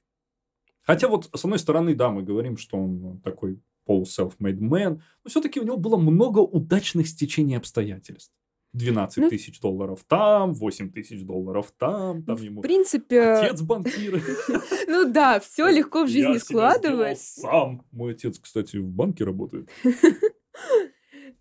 Хотя 0.81 1.07
вот 1.07 1.29
с 1.35 1.43
одной 1.43 1.59
стороны, 1.59 1.93
да, 1.95 2.09
мы 2.09 2.23
говорим, 2.23 2.57
что 2.57 2.77
он 2.77 3.19
такой 3.21 3.59
полу-self-made 3.85 4.59
man, 4.59 5.01
но 5.23 5.29
все-таки 5.29 5.59
у 5.59 5.63
него 5.63 5.77
было 5.77 5.97
много 5.97 6.39
удачных 6.39 7.07
стечений 7.07 7.57
обстоятельств. 7.57 8.33
12 8.73 9.17
ну, 9.17 9.29
тысяч 9.29 9.59
долларов 9.59 10.03
там, 10.07 10.53
8 10.53 10.91
тысяч 10.91 11.23
долларов 11.23 11.73
там, 11.77 12.23
там 12.23 12.35
в 12.35 12.41
ему 12.41 12.61
принципе... 12.61 13.21
отец 13.21 13.61
банкир. 13.61 14.21
Ну 14.87 15.11
да, 15.11 15.39
все 15.39 15.69
легко 15.69 16.03
в 16.03 16.09
жизни 16.09 16.37
складывается. 16.37 17.41
сам. 17.41 17.85
Мой 17.91 18.13
отец, 18.13 18.39
кстати, 18.39 18.77
в 18.77 18.87
банке 18.87 19.23
работает. 19.23 19.69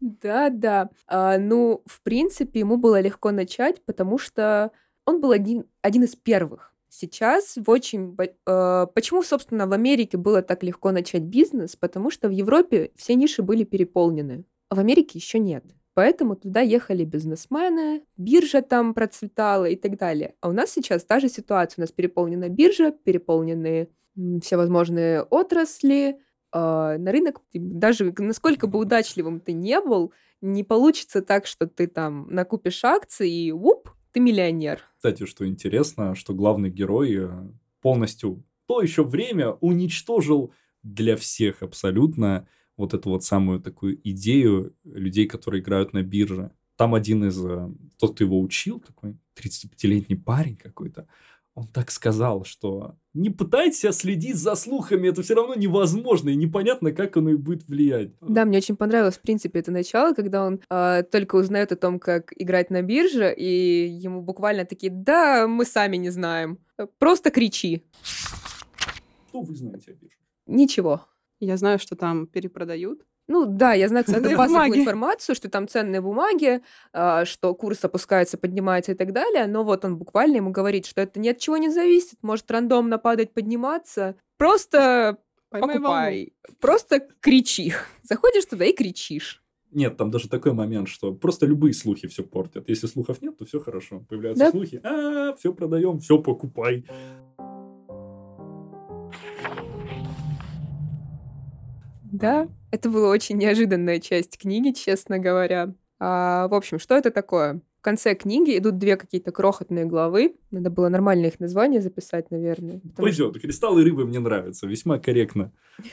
Да, 0.01 0.49
да. 0.49 0.91
А, 1.09 1.39
ну, 1.39 1.83
в 1.87 2.03
принципе, 2.03 2.61
ему 2.61 2.77
было 2.77 3.01
легко 3.01 3.33
начать, 3.33 3.85
потому 3.85 4.17
что 4.17 4.71
он 5.07 5.21
был 5.21 5.33
один, 5.33 5.65
один 5.83 6.05
из 6.05 6.15
первых. 6.15 6.73
Сейчас 6.89 7.57
в 7.57 7.69
очень... 7.69 8.17
Э, 8.47 8.87
почему, 8.95 9.23
собственно, 9.23 9.67
в 9.67 9.73
Америке 9.73 10.17
было 10.17 10.41
так 10.43 10.63
легко 10.63 10.93
начать 10.93 11.23
бизнес? 11.23 11.75
Потому 11.75 12.11
что 12.11 12.29
в 12.29 12.31
Европе 12.31 12.93
все 12.95 13.15
ниши 13.15 13.43
были 13.43 13.65
переполнены, 13.65 14.45
а 14.69 14.77
в 14.77 14.79
Америке 14.79 15.19
еще 15.19 15.39
нет. 15.39 15.65
Поэтому 15.99 16.37
туда 16.37 16.61
ехали 16.61 17.03
бизнесмены, 17.03 18.05
биржа 18.17 18.63
там 18.63 18.95
процветала 18.95 19.65
и 19.65 19.75
так 19.75 19.99
далее. 19.99 20.37
А 20.41 20.49
у 20.49 20.53
нас 20.53 20.71
сейчас 20.71 21.05
та 21.05 21.19
же 21.19 21.29
ситуация. 21.29 21.81
У 21.81 21.81
нас 21.81 21.91
переполнена 21.91 22.49
биржа, 22.49 22.93
переполнены 22.93 23.89
всевозможные 24.15 25.23
отрасли, 25.23 26.11
э, 26.11 26.17
на 26.53 27.11
рынок, 27.11 27.41
даже 27.53 28.15
насколько 28.17 28.69
бы 28.69 28.79
удачливым 28.79 29.41
ты 29.41 29.53
не 29.53 29.81
был, 29.81 30.13
не 30.41 30.63
получится 30.63 31.21
так, 31.21 31.47
что 31.47 31.67
ты 31.67 31.89
там 31.89 32.29
накупишь 32.31 32.85
акции 32.85 33.47
и 33.47 33.51
уп, 33.51 33.91
ты 34.13 34.21
миллионер. 34.21 34.83
Кстати, 34.99 35.27
что 35.27 35.49
интересно, 35.49 36.15
что 36.15 36.33
главный 36.33 36.71
герой 36.71 37.17
э, 37.25 37.29
полностью 37.83 38.45
то 38.69 38.81
еще 38.81 39.03
время 39.03 39.51
уничтожил 39.61 40.55
для 40.85 41.17
всех 41.17 41.65
абсолютно 41.65 42.47
вот 42.79 42.95
эту 42.95 43.11
вот 43.11 43.25
самую 43.25 43.61
такую 43.61 44.01
идею 44.09 44.75
людей, 44.85 45.27
которые 45.27 45.61
играют 45.61 45.93
на 45.93 46.03
бирже. 46.03 46.53
Там 46.77 46.95
один 46.95 47.25
из, 47.25 47.45
э, 47.45 47.69
тот, 47.99 48.15
кто 48.15 48.25
его 48.25 48.41
учил, 48.41 48.81
такой 48.81 49.17
35-летний 49.35 50.17
парень 50.17 50.57
какой-то, 50.57 51.07
он 51.59 51.67
так 51.67 51.91
сказал, 51.91 52.45
что 52.45 52.95
не 53.15 53.31
пытайтесь 53.31 53.97
следить 53.97 54.37
за 54.37 54.55
слухами, 54.55 55.09
это 55.09 55.23
все 55.23 55.35
равно 55.35 55.57
невозможно, 55.57 56.31
и 56.31 56.37
непонятно, 56.37 56.93
как 56.93 57.17
оно 57.17 57.31
и 57.31 57.35
будет 57.35 57.67
влиять. 57.67 58.13
Да, 58.21 58.45
мне 58.45 58.59
очень 58.59 58.77
понравилось, 58.77 59.17
в 59.17 59.21
принципе, 59.21 59.59
это 59.59 59.73
начало, 59.73 60.15
когда 60.15 60.47
он 60.47 60.61
э, 60.71 61.03
только 61.11 61.35
узнает 61.35 61.73
о 61.73 61.77
том, 61.77 61.99
как 61.99 62.33
играть 62.37 62.71
на 62.71 62.83
бирже, 62.83 63.35
и 63.37 63.89
ему 63.89 64.23
буквально 64.23 64.67
такие, 64.67 64.93
да, 64.93 65.49
мы 65.49 65.65
сами 65.65 65.97
не 65.97 66.11
знаем, 66.11 66.59
просто 66.99 67.33
кричи. 67.33 67.83
Что 68.05 69.41
вы 69.41 69.57
знаете 69.57 69.91
о 69.91 69.95
бирже? 69.95 70.17
Ничего. 70.47 71.03
Я 71.41 71.57
знаю, 71.57 71.79
что 71.79 71.97
там 71.97 72.27
перепродают. 72.27 73.05
Ну 73.29 73.45
да, 73.45 73.75
я 73.75 73.89
знаю 73.89 74.05
какую-то 74.07 74.37
базовую 74.37 74.81
информацию, 74.81 75.37
что 75.37 75.51
там 75.51 75.69
ценные 75.69 76.01
бумаги, 76.01 76.63
а, 76.93 77.25
что 77.25 77.55
курс 77.55 77.85
опускается, 77.85 78.39
поднимается 78.39 78.93
и 78.93 78.95
так 78.95 79.13
далее, 79.13 79.47
но 79.47 79.65
вот 79.65 79.85
он 79.85 79.97
буквально 79.97 80.37
ему 80.37 80.51
говорит, 80.51 80.87
что 80.87 81.01
это 81.03 81.21
ни 81.21 81.29
от 81.29 81.39
чего 81.39 81.59
не 81.59 81.69
зависит, 81.69 82.19
может 82.23 82.51
рандомно 82.51 82.99
падать, 82.99 83.35
подниматься, 83.35 84.17
просто 84.39 85.19
Поймай 85.51 85.77
покупай, 85.77 86.33
волну. 86.47 86.57
просто 86.61 87.07
кричи. 87.21 87.73
Заходишь 88.03 88.47
туда 88.47 88.65
и 88.65 88.73
кричишь. 88.73 89.43
Нет, 89.71 89.99
там 89.99 90.11
даже 90.11 90.31
такой 90.31 90.55
момент, 90.55 90.89
что 90.89 91.13
просто 91.13 91.45
любые 91.45 91.75
слухи 91.75 92.09
все 92.09 92.23
портят. 92.23 92.71
Если 92.71 92.87
слухов 92.87 93.21
нет, 93.21 93.37
то 93.37 93.45
все 93.45 93.61
хорошо. 93.61 94.01
Появляются 94.09 94.45
да? 94.47 94.51
слухи, 94.51 94.81
а, 94.83 95.35
все 95.37 95.53
продаем, 95.53 95.99
все 96.01 96.19
покупай. 96.19 96.87
Да, 102.13 102.49
это 102.71 102.91
была 102.91 103.11
очень 103.11 103.37
неожиданная 103.37 104.01
часть 104.01 104.39
книги, 104.39 104.73
честно 104.73 105.19
говоря. 105.19 105.75
А, 105.99 106.49
в 106.49 106.55
общем, 106.55 106.79
что 106.79 106.97
это 106.97 107.11
такое? 107.11 107.61
В 107.79 107.83
конце 107.83 108.15
книги 108.15 108.59
идут 108.59 108.79
две 108.79 108.97
какие-то 108.97 109.31
крохотные 109.31 109.85
главы. 109.85 110.37
Надо 110.51 110.71
было 110.71 110.89
нормально 110.89 111.27
их 111.27 111.39
название 111.39 111.81
записать, 111.81 112.31
наверное. 112.31 112.81
Пойдет. 112.97 113.31
Что... 113.31 113.41
Кристаллы 113.41 113.85
рыбы 113.85 114.05
мне 114.05 114.19
нравятся. 114.19 114.67
Весьма 114.67 114.99
корректно. 114.99 115.53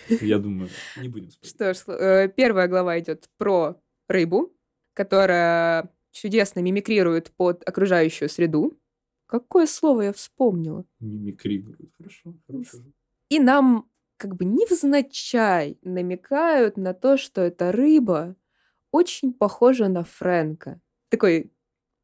Я 0.10 0.40
думаю, 0.40 0.70
не 1.00 1.10
будем 1.10 1.30
спорить. 1.30 1.54
Что 1.54 1.74
ж, 1.74 1.84
э, 1.88 2.30
первая 2.36 2.68
глава 2.68 3.00
идет 3.00 3.30
про 3.38 3.80
рыбу, 4.08 4.52
которая 4.94 5.92
чудесно 6.12 6.62
мимикрирует 6.62 7.32
под 7.32 7.68
окружающую 7.68 8.30
среду. 8.30 8.74
Какое 9.28 9.68
слово 9.68 10.04
я 10.04 10.14
вспомнила? 10.14 10.86
Мимикрирует. 11.00 11.80
Хорошо, 11.98 12.34
хорошо. 12.48 12.80
И 13.30 13.40
нам 13.40 13.90
как 14.18 14.36
бы 14.36 14.46
невзначай 14.46 15.78
намекают 15.82 16.78
на 16.78 16.94
то, 16.94 17.18
что 17.18 17.42
эта 17.42 17.72
рыба 17.72 18.36
очень 18.92 19.34
похожа 19.34 19.88
на 19.90 20.04
Фрэнка. 20.04 20.80
Такой 21.10 21.52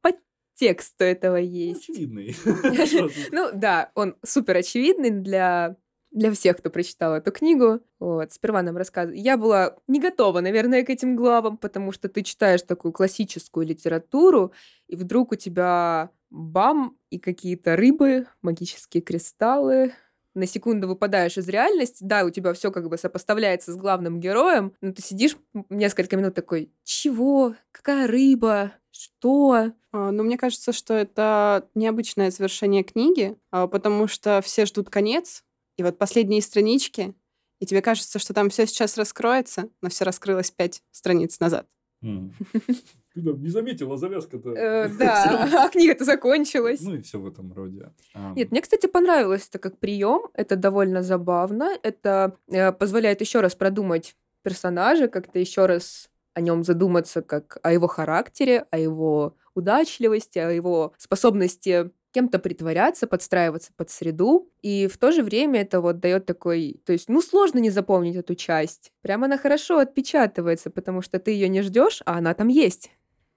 подтекст 0.02 1.00
у 1.02 1.04
этого 1.04 1.38
есть. 1.38 1.90
Очевидный. 1.90 2.36
Ну 3.32 3.50
да, 3.54 3.92
он 3.96 4.18
супер 4.24 4.58
очевидный 4.58 5.12
для 5.12 5.78
для 6.12 6.32
всех, 6.34 6.58
кто 6.58 6.70
прочитал 6.70 7.16
эту 7.16 7.32
книгу. 7.32 7.80
Вот, 8.00 8.34
сперва 8.34 8.62
нам 8.62 8.76
рассказывают. 8.76 9.24
Я 9.24 9.38
была 9.38 9.78
не 9.88 10.00
готова, 10.00 10.42
наверное, 10.42 10.84
к 10.84 10.90
этим 10.90 11.16
главам, 11.16 11.58
потому 11.58 11.94
что 11.94 12.10
ты 12.10 12.22
читаешь 12.22 12.62
такую 12.64 12.92
классическую 12.92 13.66
литературу, 13.66 14.54
и 14.88 14.96
вдруг 14.98 15.32
у 15.32 15.36
тебя 15.36 16.12
бам, 16.30 16.98
и 17.10 17.18
какие-то 17.18 17.78
рыбы, 17.78 18.28
магические 18.42 19.02
кристаллы, 19.02 19.94
на 20.34 20.46
секунду 20.46 20.88
выпадаешь 20.88 21.38
из 21.38 21.48
реальности, 21.48 22.04
да, 22.04 22.24
у 22.24 22.30
тебя 22.30 22.54
все 22.54 22.72
как 22.72 22.88
бы 22.90 22.98
сопоставляется 22.98 23.74
с 23.74 23.76
главным 23.76 24.20
героем, 24.20 24.74
но 24.82 24.94
ты 24.94 25.02
сидишь 25.02 25.36
несколько 25.70 26.16
минут 26.18 26.34
такой, 26.36 26.72
чего? 26.84 27.56
Какая 27.72 28.08
рыба? 28.08 28.74
Что? 28.92 29.72
А, 29.92 30.12
ну, 30.12 30.24
мне 30.24 30.38
кажется, 30.38 30.74
что 30.74 30.94
это 30.94 31.68
необычное 31.76 32.32
завершение 32.32 32.84
книги, 32.84 33.38
а, 33.52 33.68
потому 33.68 34.08
что 34.08 34.42
все 34.42 34.66
ждут 34.66 34.90
конец, 34.90 35.44
и 35.78 35.84
вот 35.84 35.98
последние 35.98 36.42
странички, 36.42 37.14
и 37.60 37.66
тебе 37.66 37.82
кажется, 37.82 38.20
что 38.20 38.34
там 38.34 38.50
все 38.50 38.66
сейчас 38.66 38.98
раскроется, 38.98 39.70
но 39.82 39.90
все 39.90 40.04
раскрылось 40.04 40.52
пять 40.52 40.82
страниц 40.92 41.40
назад. 41.40 41.68
Ты 43.14 43.22
там 43.22 43.42
не 43.42 43.50
заметила 43.50 43.98
завязка-то. 43.98 44.54
Э, 44.54 44.90
да, 45.00 45.50
а 45.66 45.70
книга-то 45.72 46.06
закончилась. 46.06 46.82
Ну 46.82 46.96
и 46.96 47.02
все 47.02 47.20
в 47.20 47.28
этом 47.28 47.52
роде. 47.54 47.92
Нет, 48.36 48.52
мне, 48.52 48.62
кстати, 48.62 48.88
понравилось 48.88 49.48
это 49.50 49.60
как 49.60 49.78
прием. 49.80 50.30
Это 50.34 50.56
довольно 50.56 51.04
забавно. 51.04 51.78
Это 51.84 52.38
э, 52.48 52.72
позволяет 52.72 53.22
еще 53.22 53.42
раз 53.42 53.56
продумать 53.56 54.16
персонажа, 54.44 55.08
как-то 55.08 55.40
еще 55.40 55.66
раз 55.66 56.10
о 56.34 56.42
нем 56.42 56.64
задуматься 56.64 57.22
как 57.22 57.58
о 57.62 57.74
его 57.74 57.88
характере, 57.88 58.66
о 58.72 58.78
его 58.78 59.36
удачливости, 59.54 60.40
о 60.40 60.50
его 60.50 60.94
способности 60.98 61.92
кем-то 62.14 62.40
притворяться, 62.40 63.08
подстраиваться 63.08 63.72
под 63.76 63.90
среду. 63.90 64.50
И 64.62 64.88
в 64.88 64.98
то 64.98 65.12
же 65.12 65.24
время 65.24 65.62
это 65.62 65.82
вот 65.82 66.00
дает 66.00 66.26
такой... 66.26 66.82
То 66.86 66.94
есть, 66.94 67.10
ну, 67.10 67.22
сложно 67.22 67.60
не 67.60 67.70
запомнить 67.70 68.16
эту 68.16 68.36
часть. 68.36 68.92
Прямо 69.02 69.26
она 69.26 69.38
хорошо 69.38 69.80
отпечатывается, 69.80 70.70
потому 70.70 71.02
что 71.02 71.20
ты 71.20 71.32
ее 71.32 71.48
не 71.48 71.62
ждешь, 71.62 72.02
а 72.06 72.18
она 72.18 72.34
там 72.34 72.50
есть. 72.50 72.92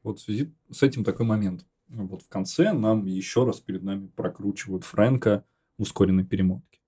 Вот 0.05 0.21
в 0.21 0.23
связи 0.23 0.55
с 0.71 0.83
этим 0.83 1.03
такой 1.03 1.27
момент. 1.27 1.67
Вот 1.89 2.23
в 2.23 2.29
конце 2.29 2.73
нам 2.73 3.07
еще 3.07 3.45
раз 3.45 3.61
перед 3.61 3.83
нами 3.83 4.07
прокручивают 4.07 4.85
Фрэнка 4.85 5.45
в 5.79 5.83
ускоренной 5.83 6.25
перемотке. 6.25 6.81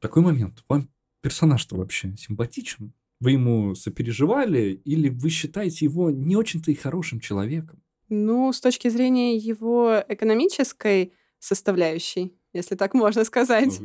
Такой 0.00 0.22
момент. 0.22 0.64
Вам 0.68 0.88
персонаж-то 1.20 1.76
вообще 1.76 2.16
симпатичен? 2.16 2.92
Вы 3.20 3.32
ему 3.32 3.74
сопереживали 3.74 4.80
или 4.84 5.08
вы 5.08 5.30
считаете 5.30 5.84
его 5.84 6.10
не 6.10 6.36
очень-то 6.36 6.70
и 6.70 6.74
хорошим 6.74 7.20
человеком? 7.20 7.82
Ну, 8.08 8.52
с 8.52 8.60
точки 8.60 8.88
зрения 8.88 9.36
его 9.36 10.02
экономической 10.08 11.12
составляющей, 11.38 12.34
если 12.52 12.74
так 12.74 12.94
можно 12.94 13.24
сказать, 13.24 13.80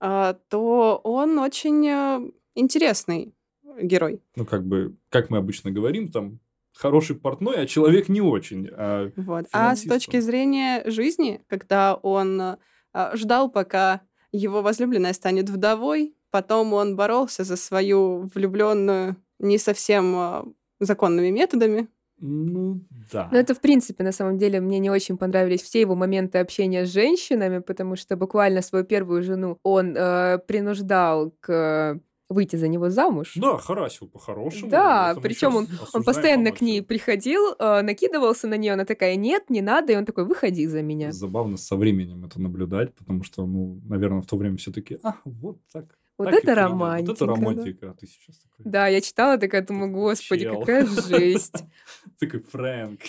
а, 0.00 0.34
то 0.48 1.00
он 1.02 1.38
очень 1.38 1.86
э, 1.86 2.30
интересный 2.54 3.34
герой. 3.80 4.20
Ну, 4.36 4.44
как 4.44 4.66
бы, 4.66 4.96
как 5.08 5.30
мы 5.30 5.38
обычно 5.38 5.70
говорим, 5.70 6.10
там 6.10 6.40
хороший 6.74 7.16
портной, 7.16 7.56
а 7.56 7.66
человек 7.66 8.08
не 8.08 8.20
очень. 8.20 8.68
А, 8.72 9.10
вот. 9.16 9.46
а 9.52 9.74
с 9.74 9.82
точки 9.82 10.20
зрения 10.20 10.82
жизни, 10.90 11.40
когда 11.48 11.94
он 11.94 12.40
а, 12.40 13.16
ждал, 13.16 13.50
пока 13.50 14.02
его 14.32 14.62
возлюбленная 14.62 15.12
станет 15.12 15.48
вдовой, 15.48 16.14
потом 16.30 16.72
он 16.72 16.96
боролся 16.96 17.44
за 17.44 17.56
свою 17.56 18.30
влюбленную 18.34 19.16
не 19.38 19.58
совсем 19.58 20.14
а, 20.16 20.44
законными 20.80 21.30
методами, 21.30 21.88
ну, 22.26 22.80
да. 23.12 23.28
Но 23.32 23.38
это, 23.38 23.54
в 23.54 23.60
принципе, 23.60 24.04
на 24.04 24.12
самом 24.12 24.38
деле, 24.38 24.60
мне 24.60 24.78
не 24.78 24.88
очень 24.88 25.18
понравились 25.18 25.62
все 25.62 25.80
его 25.80 25.94
моменты 25.94 26.38
общения 26.38 26.86
с 26.86 26.92
женщинами, 26.92 27.58
потому 27.58 27.96
что 27.96 28.16
буквально 28.16 28.62
свою 28.62 28.84
первую 28.84 29.22
жену 29.22 29.58
он 29.62 29.96
э, 29.96 30.38
принуждал 30.46 31.34
к 31.40 32.00
выйти 32.28 32.56
за 32.56 32.68
него 32.68 32.90
замуж. 32.90 33.32
Да, 33.36 33.58
харасил 33.58 34.08
по-хорошему. 34.08 34.70
Да, 34.70 35.14
причем 35.22 35.56
он, 35.56 35.68
он 35.92 36.02
постоянно 36.02 36.52
к 36.52 36.60
ней 36.60 36.82
приходил, 36.82 37.54
э, 37.58 37.82
накидывался 37.82 38.46
на 38.46 38.56
нее, 38.56 38.72
она 38.72 38.84
такая, 38.84 39.16
нет, 39.16 39.50
не 39.50 39.62
надо, 39.62 39.92
и 39.92 39.96
он 39.96 40.04
такой, 40.04 40.24
выходи 40.24 40.66
за 40.66 40.82
меня. 40.82 41.12
Забавно 41.12 41.56
со 41.56 41.76
временем 41.76 42.24
это 42.24 42.40
наблюдать, 42.40 42.94
потому 42.94 43.22
что, 43.24 43.46
ну, 43.46 43.80
наверное, 43.84 44.22
в 44.22 44.26
то 44.26 44.36
время 44.36 44.56
все-таки, 44.56 44.98
а, 45.02 45.16
вот 45.24 45.58
так. 45.72 45.98
Вот 46.16 46.30
так 46.30 46.34
это 46.44 46.54
романтика. 46.54 47.10
Вот 47.10 47.16
это 47.16 47.26
романтика, 47.26 47.86
да. 47.86 47.90
а 47.90 47.94
ты 47.94 48.06
сейчас 48.06 48.38
такой. 48.38 48.70
Да, 48.70 48.86
я 48.86 49.00
читала, 49.00 49.36
такая 49.36 49.66
думаю, 49.66 49.90
господи, 49.90 50.44
Чел. 50.44 50.60
какая 50.60 50.86
жесть. 50.86 51.64
Такой 52.20 52.40
Фрэнк. 52.40 53.00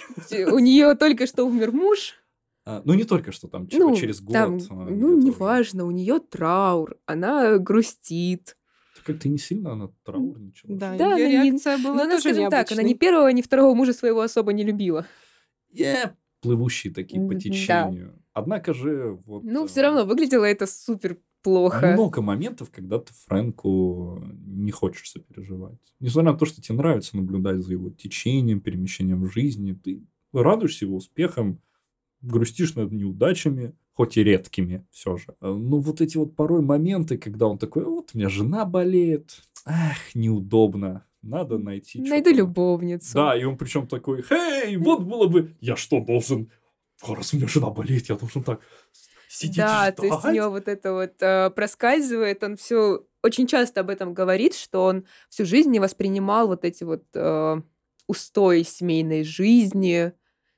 У 0.51 0.57
нее 0.57 0.95
только 0.95 1.27
что 1.27 1.43
умер 1.45 1.71
муж. 1.71 2.15
А, 2.65 2.81
ну, 2.83 2.95
не 2.95 3.03
только 3.03 3.31
что 3.31 3.47
там, 3.47 3.67
типа, 3.67 3.83
ну, 3.83 3.95
через 3.95 4.21
год. 4.21 4.33
Там, 4.33 4.57
ну, 4.57 5.15
неважно, 5.21 5.85
у 5.85 5.91
нее 5.91 6.19
траур, 6.19 6.97
она 7.05 7.59
грустит. 7.59 8.57
Как-то 9.05 9.29
не 9.29 9.37
сильно 9.37 9.73
она 9.73 9.89
траурничала. 10.03 10.75
Да, 10.75 10.97
да 10.97 11.15
ее 11.15 11.43
реакция 11.43 11.77
не... 11.77 11.83
была 11.83 11.93
Но 11.93 12.01
она, 12.03 12.19
скажем 12.19 12.41
необычной. 12.41 12.65
так, 12.65 12.71
она 12.71 12.81
ни 12.81 12.95
первого, 12.95 13.27
ни 13.27 13.43
второго 13.43 13.75
мужа 13.75 13.93
своего 13.93 14.21
особо 14.21 14.51
не 14.51 14.63
любила. 14.63 15.05
Yeah. 15.71 16.13
Плывущие 16.41 16.91
такие 16.91 17.25
по 17.27 17.35
течению. 17.35 18.13
Да. 18.15 18.21
Однако 18.33 18.73
же 18.73 19.19
вот... 19.25 19.43
Ну, 19.43 19.67
все 19.67 19.83
равно 19.83 20.05
выглядело 20.05 20.43
это 20.43 20.65
супер 20.65 21.19
плохо. 21.43 21.93
Много 21.93 22.23
моментов, 22.23 22.71
когда 22.71 22.97
ты 22.97 23.13
Фрэнку 23.27 24.23
не 24.47 24.71
хочешь 24.71 25.11
сопереживать. 25.11 25.77
Несмотря 25.99 26.31
на 26.31 26.37
то, 26.37 26.45
что 26.47 26.59
тебе 26.59 26.79
нравится 26.79 27.15
наблюдать 27.15 27.63
за 27.63 27.73
его 27.73 27.91
течением, 27.91 28.59
перемещением 28.59 29.23
в 29.23 29.31
жизни, 29.31 29.73
ты 29.73 30.03
радуешься 30.33 30.85
его 30.85 30.97
успехам, 30.97 31.61
грустишь 32.21 32.73
над 32.73 32.91
неудачами, 32.91 33.75
хоть 33.95 34.17
и 34.17 34.23
редкими 34.23 34.85
все 34.91 35.17
же. 35.17 35.35
Ну, 35.39 35.79
вот 35.79 36.01
эти 36.01 36.17
вот 36.17 36.35
порой 36.35 36.61
моменты, 36.61 37.17
когда 37.17 37.47
он 37.47 37.57
такой, 37.57 37.85
вот, 37.85 38.11
у 38.13 38.17
меня 38.17 38.29
жена 38.29 38.65
болеет, 38.65 39.41
ах, 39.65 40.13
неудобно, 40.13 41.05
надо 41.21 41.57
найти 41.57 42.01
Найду 42.01 42.31
любовницу. 42.31 43.13
Да, 43.13 43.35
и 43.35 43.43
он 43.45 43.57
причем 43.57 43.87
такой, 43.87 44.21
хей, 44.21 44.75
вот 44.77 45.03
было 45.03 45.27
бы, 45.27 45.55
я 45.61 45.75
что, 45.75 46.01
должен, 46.01 46.51
раз 47.07 47.33
у 47.33 47.37
меня 47.37 47.47
жена 47.47 47.69
болеет, 47.69 48.09
я 48.09 48.15
должен 48.15 48.43
так 48.43 48.59
сидеть 49.29 49.57
Да, 49.57 49.83
ждать? 49.83 49.95
то 49.95 50.05
есть 50.05 50.25
у 50.25 50.31
него 50.31 50.49
вот 50.49 50.67
это 50.67 50.93
вот 50.93 51.13
э, 51.21 51.49
проскальзывает, 51.51 52.43
он 52.43 52.57
все 52.57 53.05
очень 53.23 53.47
часто 53.47 53.79
об 53.81 53.89
этом 53.89 54.13
говорит, 54.13 54.55
что 54.55 54.83
он 54.85 55.05
всю 55.29 55.45
жизнь 55.45 55.71
не 55.71 55.79
воспринимал 55.79 56.47
вот 56.47 56.65
эти 56.65 56.83
вот 56.83 57.03
э, 57.13 57.61
устои 58.07 58.63
семейной 58.63 59.23
жизни, 59.23 60.11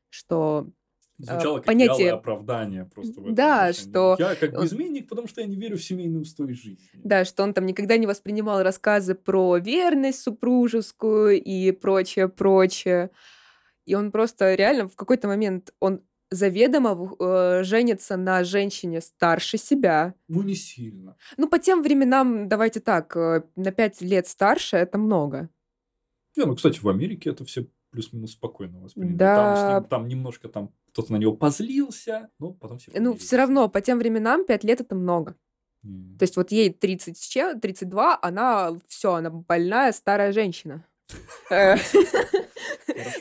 что 0.09 0.69
Звучало 1.17 1.57
как 1.57 1.65
понятие... 1.65 2.11
оправдание 2.11 2.85
просто. 2.85 3.21
В 3.21 3.33
да, 3.33 3.65
отношении. 3.65 3.89
что... 3.89 4.15
Я 4.19 4.35
как 4.35 4.53
бы 4.53 4.65
изменник, 4.65 5.09
потому 5.09 5.27
что 5.27 5.41
я 5.41 5.47
не 5.47 5.55
верю 5.55 5.77
в 5.77 5.83
семейный 5.83 6.21
устой 6.21 6.53
жизни. 6.53 6.77
Да, 6.93 7.25
что 7.25 7.43
он 7.43 7.53
там 7.53 7.65
никогда 7.65 7.97
не 7.97 8.05
воспринимал 8.05 8.61
рассказы 8.61 9.15
про 9.15 9.57
верность 9.57 10.21
супружескую 10.21 11.41
и 11.41 11.71
прочее, 11.71 12.27
прочее. 12.27 13.09
И 13.85 13.95
он 13.95 14.11
просто 14.11 14.53
реально 14.53 14.87
в 14.87 14.95
какой-то 14.95 15.27
момент, 15.27 15.73
он 15.79 16.03
заведомо 16.29 17.15
э, 17.19 17.63
женится 17.63 18.17
на 18.17 18.43
женщине 18.43 19.01
старше 19.01 19.57
себя. 19.57 20.13
Ну, 20.27 20.43
не 20.43 20.55
сильно. 20.55 21.15
Ну, 21.37 21.47
по 21.47 21.57
тем 21.57 21.81
временам, 21.81 22.49
давайте 22.49 22.79
так, 22.79 23.15
э, 23.15 23.43
на 23.55 23.71
пять 23.71 24.01
лет 24.01 24.27
старше 24.27 24.77
это 24.77 24.97
много. 24.97 25.49
Не, 26.35 26.45
ну, 26.45 26.55
кстати, 26.55 26.79
в 26.79 26.87
Америке 26.89 27.31
это 27.31 27.45
все 27.45 27.65
плюс-минус 27.91 28.33
спокойно 28.33 28.79
восприняли. 28.79 29.15
Да. 29.15 29.35
Там, 29.35 29.73
ним, 29.73 29.89
там 29.89 30.07
немножко 30.07 30.49
там 30.49 30.71
кто-то 30.91 31.13
на 31.13 31.17
него 31.17 31.33
позлился, 31.33 32.29
но 32.39 32.53
потом 32.53 32.79
все 32.79 32.91
Ну, 32.99 33.13
все 33.15 33.37
равно, 33.37 33.69
по 33.69 33.81
тем 33.81 33.99
временам 33.99 34.45
5 34.45 34.63
лет 34.63 34.81
это 34.81 34.95
много. 34.95 35.35
Mm. 35.85 36.17
То 36.17 36.23
есть 36.23 36.35
вот 36.37 36.51
ей 36.51 36.73
30, 36.73 37.61
32, 37.61 38.19
она 38.21 38.77
все, 38.87 39.13
она 39.13 39.29
больная 39.29 39.91
старая 39.91 40.31
женщина. 40.31 40.85
Э, 41.49 41.77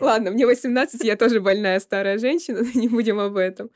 ладно, 0.01 0.31
мне 0.31 0.47
18, 0.47 1.05
я 1.05 1.17
тоже 1.17 1.41
больная 1.41 1.79
старая 1.81 2.19
женщина, 2.19 2.63
не 2.75 2.89
будем 2.89 3.21
об 3.21 3.37
этом. 3.37 3.71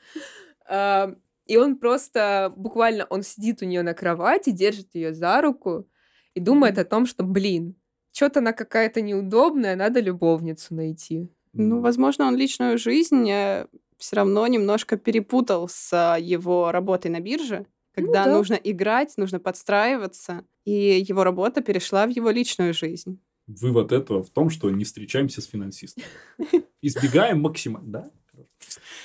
А, 0.66 1.14
и 1.46 1.56
он 1.56 1.78
просто 1.78 2.52
буквально, 2.56 3.06
он 3.10 3.22
сидит 3.22 3.62
у 3.62 3.64
нее 3.64 3.82
на 3.82 3.94
кровати, 3.94 4.50
держит 4.50 4.94
ее 4.94 5.12
за 5.12 5.40
руку 5.40 5.88
и 6.34 6.40
думает 6.40 6.78
о 6.78 6.84
том, 6.84 7.06
что, 7.06 7.24
блин, 7.24 7.76
что-то 8.12 8.40
она 8.40 8.52
какая-то 8.52 9.00
неудобная, 9.00 9.76
надо 9.76 10.00
любовницу 10.00 10.74
найти. 10.74 11.28
Ну, 11.52 11.80
возможно, 11.80 12.26
он 12.26 12.36
личную 12.36 12.78
жизнь 12.78 13.28
э, 13.28 13.66
все 13.96 14.16
равно 14.16 14.46
немножко 14.46 14.96
перепутал 14.96 15.68
с 15.68 16.16
его 16.20 16.70
работой 16.70 17.10
на 17.10 17.20
бирже, 17.20 17.66
когда 17.94 18.24
ну, 18.24 18.30
да. 18.30 18.36
нужно 18.36 18.54
играть, 18.54 19.16
нужно 19.16 19.40
подстраиваться, 19.40 20.44
и 20.64 21.04
его 21.06 21.24
работа 21.24 21.60
перешла 21.60 22.06
в 22.06 22.10
его 22.10 22.30
личную 22.30 22.72
жизнь. 22.72 23.20
Вывод 23.46 23.90
этого 23.90 24.22
в 24.22 24.30
том, 24.30 24.48
что 24.48 24.70
не 24.70 24.84
встречаемся 24.84 25.40
с 25.40 25.46
финансистом. 25.46 26.04
Избегаем 26.82 27.40
максимально, 27.40 27.92
да? 27.92 28.10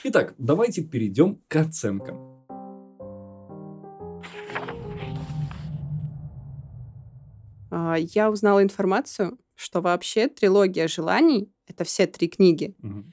Итак, 0.03 0.35
давайте 0.37 0.83
перейдем 0.83 1.41
к 1.47 1.55
оценкам. 1.55 2.34
Я 7.97 8.31
узнала 8.31 8.63
информацию, 8.63 9.37
что 9.55 9.81
вообще 9.81 10.27
трилогия 10.27 10.87
желаний 10.87 11.51
это 11.67 11.83
все 11.83 12.07
три 12.07 12.27
книги 12.27 12.75
угу. 12.81 13.03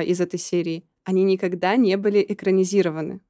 из 0.00 0.20
этой 0.20 0.38
серии, 0.38 0.84
они 1.04 1.24
никогда 1.24 1.76
не 1.76 1.96
были 1.96 2.24
экранизированы. 2.28 3.20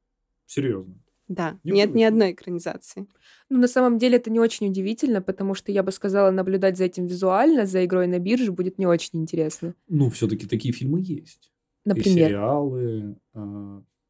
Серьезно? 0.46 0.94
Да, 1.28 1.60
не 1.62 1.72
нет 1.72 1.94
ни 1.94 2.02
одной 2.02 2.32
экранизации. 2.32 3.06
Ну, 3.48 3.58
на 3.60 3.68
самом 3.68 3.98
деле 3.98 4.16
это 4.16 4.30
не 4.30 4.40
очень 4.40 4.66
удивительно, 4.66 5.22
потому 5.22 5.54
что 5.54 5.70
я 5.70 5.84
бы 5.84 5.92
сказала, 5.92 6.32
наблюдать 6.32 6.76
за 6.76 6.84
этим 6.84 7.06
визуально, 7.06 7.66
за 7.66 7.84
игрой 7.84 8.08
на 8.08 8.18
бирже 8.18 8.50
будет 8.50 8.78
не 8.78 8.86
очень 8.86 9.20
интересно. 9.20 9.74
Ну, 9.86 10.10
все-таки 10.10 10.46
такие 10.46 10.74
фильмы 10.74 11.00
есть. 11.00 11.52
Например? 11.84 12.26
И 12.26 12.30
сериалы. 12.30 13.16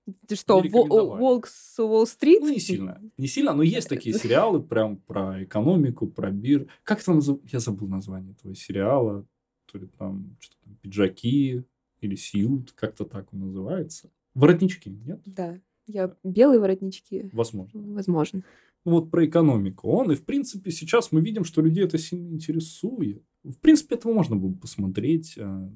Э, 0.06 0.12
Ты 0.26 0.36
что, 0.36 0.60
Волк 0.62 1.46
с 1.46 1.78
Уолл-стрит? 1.78 2.40
Ну, 2.42 2.50
не 2.50 2.58
сильно. 2.60 3.00
Не 3.18 3.26
сильно, 3.26 3.52
но 3.54 3.62
есть 3.62 3.88
такие 3.88 4.14
сериалы 4.18 4.62
прям 4.62 4.96
про 4.96 5.42
экономику, 5.44 6.06
про 6.06 6.30
бир. 6.30 6.68
Как 6.84 7.00
это 7.00 7.12
называется? 7.12 7.48
Я 7.52 7.60
забыл 7.60 7.88
название 7.88 8.32
этого 8.32 8.54
сериала. 8.54 9.26
То 9.70 9.78
ли 9.78 9.86
там 9.98 10.36
что-то 10.40 10.56
там 10.64 10.76
пиджаки 10.82 11.64
или 12.00 12.14
сьют, 12.16 12.72
как-то 12.72 13.04
так 13.04 13.32
он 13.32 13.40
называется. 13.40 14.10
Воротнички, 14.34 14.90
нет? 14.90 15.20
Да. 15.26 15.60
Я 15.86 16.14
белые 16.24 16.60
воротнички. 16.60 17.30
Возможно. 17.32 17.80
Возможно. 17.80 18.42
Ну, 18.84 18.92
вот 18.92 19.10
про 19.10 19.26
экономику. 19.26 19.88
Он, 19.90 20.10
и 20.10 20.14
в 20.14 20.24
принципе, 20.24 20.70
сейчас 20.70 21.12
мы 21.12 21.20
видим, 21.20 21.44
что 21.44 21.60
людей 21.60 21.84
это 21.84 21.98
сильно 21.98 22.32
интересует. 22.32 23.22
В 23.44 23.56
принципе, 23.58 23.96
этого 23.96 24.12
можно 24.12 24.36
было 24.36 24.48
бы 24.48 24.58
посмотреть. 24.58 25.36
а. 25.38 25.70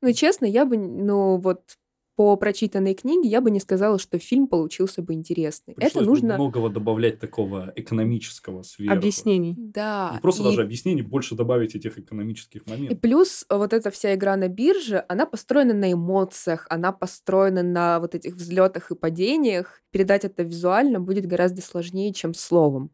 Ну, 0.00 0.12
честно, 0.12 0.44
я 0.44 0.64
бы, 0.66 0.76
ну, 0.76 1.38
вот 1.38 1.78
по 2.16 2.36
прочитанной 2.36 2.94
книге 2.94 3.28
я 3.28 3.40
бы 3.40 3.50
не 3.50 3.60
сказала, 3.60 3.98
что 3.98 4.18
фильм 4.18 4.46
получился 4.46 5.02
бы 5.02 5.14
интересный. 5.14 5.74
Пришлось 5.74 6.02
это 6.02 6.04
нужно... 6.04 6.34
Многого 6.34 6.68
добавлять 6.68 7.18
такого 7.18 7.72
экономического 7.74 8.62
сверху. 8.62 8.94
Объяснений. 8.94 9.54
Да. 9.56 10.12
Не 10.14 10.20
просто 10.20 10.42
и... 10.42 10.44
даже 10.44 10.62
объяснений, 10.62 11.02
больше 11.02 11.34
добавить 11.34 11.74
этих 11.74 11.98
экономических 11.98 12.66
моментов. 12.66 12.96
И 12.96 13.00
плюс 13.00 13.46
вот 13.48 13.72
эта 13.72 13.90
вся 13.90 14.14
игра 14.14 14.36
на 14.36 14.48
бирже, 14.48 15.04
она 15.08 15.26
построена 15.26 15.74
на 15.74 15.92
эмоциях, 15.92 16.66
она 16.68 16.92
построена 16.92 17.62
на 17.62 17.98
вот 18.00 18.14
этих 18.14 18.34
взлетах 18.34 18.90
и 18.90 18.94
падениях. 18.94 19.82
Передать 19.90 20.24
это 20.24 20.42
визуально 20.42 21.00
будет 21.00 21.26
гораздо 21.26 21.62
сложнее, 21.62 22.12
чем 22.12 22.34
словом. 22.34 22.90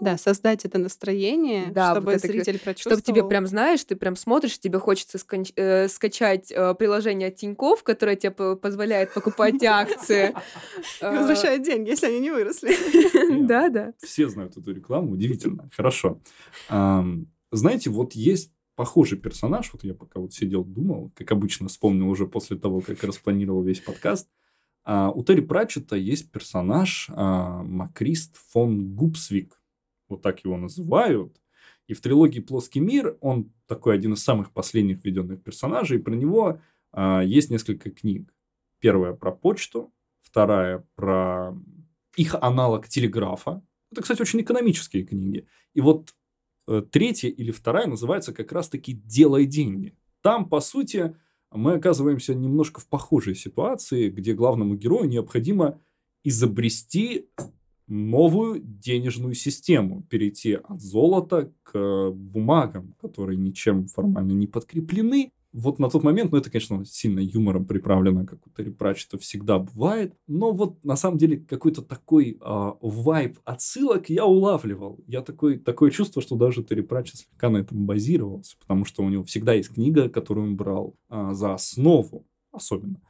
Да, 0.00 0.16
создать 0.16 0.64
это 0.64 0.78
настроение, 0.78 1.70
да, 1.72 1.92
чтобы 1.92 2.12
вот 2.12 2.20
зритель 2.20 2.56
это, 2.56 2.64
прочувствовал. 2.64 2.98
Чтобы 2.98 3.18
тебе 3.18 3.28
прям, 3.28 3.46
знаешь, 3.46 3.84
ты 3.84 3.96
прям 3.96 4.16
смотришь, 4.16 4.58
тебе 4.58 4.78
хочется 4.78 5.18
скон- 5.18 5.52
э, 5.56 5.88
скачать 5.88 6.50
э, 6.50 6.74
приложение 6.74 7.28
от 7.28 7.36
Тинькофф, 7.36 7.82
которое 7.82 8.16
тебе 8.16 8.56
позволяет 8.56 9.12
покупать 9.14 9.62
акции. 9.62 10.34
Возвращает 11.00 11.62
деньги, 11.62 11.90
если 11.90 12.06
они 12.06 12.20
не 12.20 12.30
выросли. 12.30 12.74
Да, 13.46 13.68
да. 13.68 13.94
Все 14.02 14.28
знают 14.28 14.56
эту 14.56 14.72
рекламу, 14.72 15.12
удивительно. 15.12 15.68
Хорошо. 15.76 16.20
Знаете, 16.68 17.90
вот 17.90 18.12
есть 18.12 18.52
похожий 18.76 19.18
персонаж, 19.18 19.72
вот 19.72 19.84
я 19.84 19.92
пока 19.92 20.20
вот 20.20 20.32
сидел, 20.32 20.64
думал, 20.64 21.12
как 21.14 21.30
обычно 21.32 21.68
вспомнил 21.68 22.08
уже 22.08 22.26
после 22.26 22.56
того, 22.56 22.80
как 22.80 23.02
распланировал 23.02 23.62
весь 23.62 23.80
подкаст, 23.80 24.28
а, 24.84 25.10
у 25.10 25.22
Терри 25.22 25.42
Пратчета 25.42 25.96
есть 25.96 26.30
персонаж 26.30 27.08
а, 27.10 27.62
Макрист 27.62 28.36
фон 28.36 28.94
Гупсвик 28.94 29.59
вот 30.10 30.22
так 30.22 30.44
его 30.44 30.56
называют. 30.56 31.40
И 31.86 31.94
в 31.94 32.00
трилогии 32.00 32.40
«Плоский 32.40 32.80
мир» 32.80 33.16
он 33.20 33.52
такой 33.66 33.94
один 33.94 34.12
из 34.12 34.22
самых 34.22 34.52
последних 34.52 35.04
введенных 35.04 35.42
персонажей. 35.42 35.98
И 35.98 36.02
про 36.02 36.14
него 36.14 36.60
а, 36.92 37.22
есть 37.22 37.50
несколько 37.50 37.90
книг. 37.90 38.32
Первая 38.78 39.12
про 39.12 39.32
почту, 39.32 39.92
вторая 40.20 40.86
про 40.94 41.56
их 42.16 42.34
аналог 42.40 42.88
телеграфа. 42.88 43.62
Это, 43.90 44.02
кстати, 44.02 44.22
очень 44.22 44.40
экономические 44.40 45.04
книги. 45.04 45.46
И 45.74 45.80
вот 45.80 46.14
э, 46.68 46.82
третья 46.90 47.28
или 47.28 47.50
вторая 47.50 47.86
называется 47.86 48.32
как 48.32 48.52
раз-таки 48.52 48.92
«Делай 48.92 49.46
деньги». 49.46 49.96
Там, 50.22 50.48
по 50.48 50.60
сути, 50.60 51.16
мы 51.50 51.74
оказываемся 51.74 52.34
немножко 52.34 52.80
в 52.80 52.86
похожей 52.86 53.34
ситуации, 53.34 54.10
где 54.10 54.34
главному 54.34 54.76
герою 54.76 55.08
необходимо 55.08 55.80
изобрести 56.22 57.28
новую 57.90 58.60
денежную 58.60 59.34
систему, 59.34 60.02
перейти 60.08 60.54
от 60.54 60.80
золота 60.80 61.52
к 61.62 62.10
бумагам, 62.10 62.94
которые 63.00 63.36
ничем 63.36 63.86
формально 63.86 64.32
не 64.32 64.46
подкреплены. 64.46 65.32
Вот 65.52 65.80
на 65.80 65.90
тот 65.90 66.04
момент, 66.04 66.30
ну 66.30 66.38
это, 66.38 66.48
конечно, 66.48 66.84
сильно 66.84 67.18
юмором 67.18 67.64
приправлено, 67.64 68.24
как 68.24 68.46
у 68.46 68.50
Терри 68.50 68.70
Пратчета 68.70 69.18
всегда 69.18 69.58
бывает, 69.58 70.14
но 70.28 70.52
вот 70.52 70.82
на 70.84 70.94
самом 70.94 71.18
деле 71.18 71.38
какой-то 71.38 71.82
такой 71.82 72.38
э, 72.40 72.72
вайб 72.80 73.38
отсылок 73.44 74.10
я 74.10 74.26
улавливал. 74.26 75.02
Я 75.08 75.22
такой, 75.22 75.58
такое 75.58 75.90
чувство, 75.90 76.22
что 76.22 76.36
даже 76.36 76.62
Терри 76.62 76.82
Пратчет 76.82 77.16
слегка 77.16 77.50
на 77.50 77.58
этом 77.58 77.84
базировался, 77.84 78.56
потому 78.60 78.84
что 78.84 79.02
у 79.02 79.08
него 79.08 79.24
всегда 79.24 79.54
есть 79.54 79.74
книга, 79.74 80.08
которую 80.08 80.46
он 80.46 80.56
брал 80.56 80.94
э, 81.08 81.30
за 81.32 81.54
основу 81.54 82.24
особенно. 82.52 83.00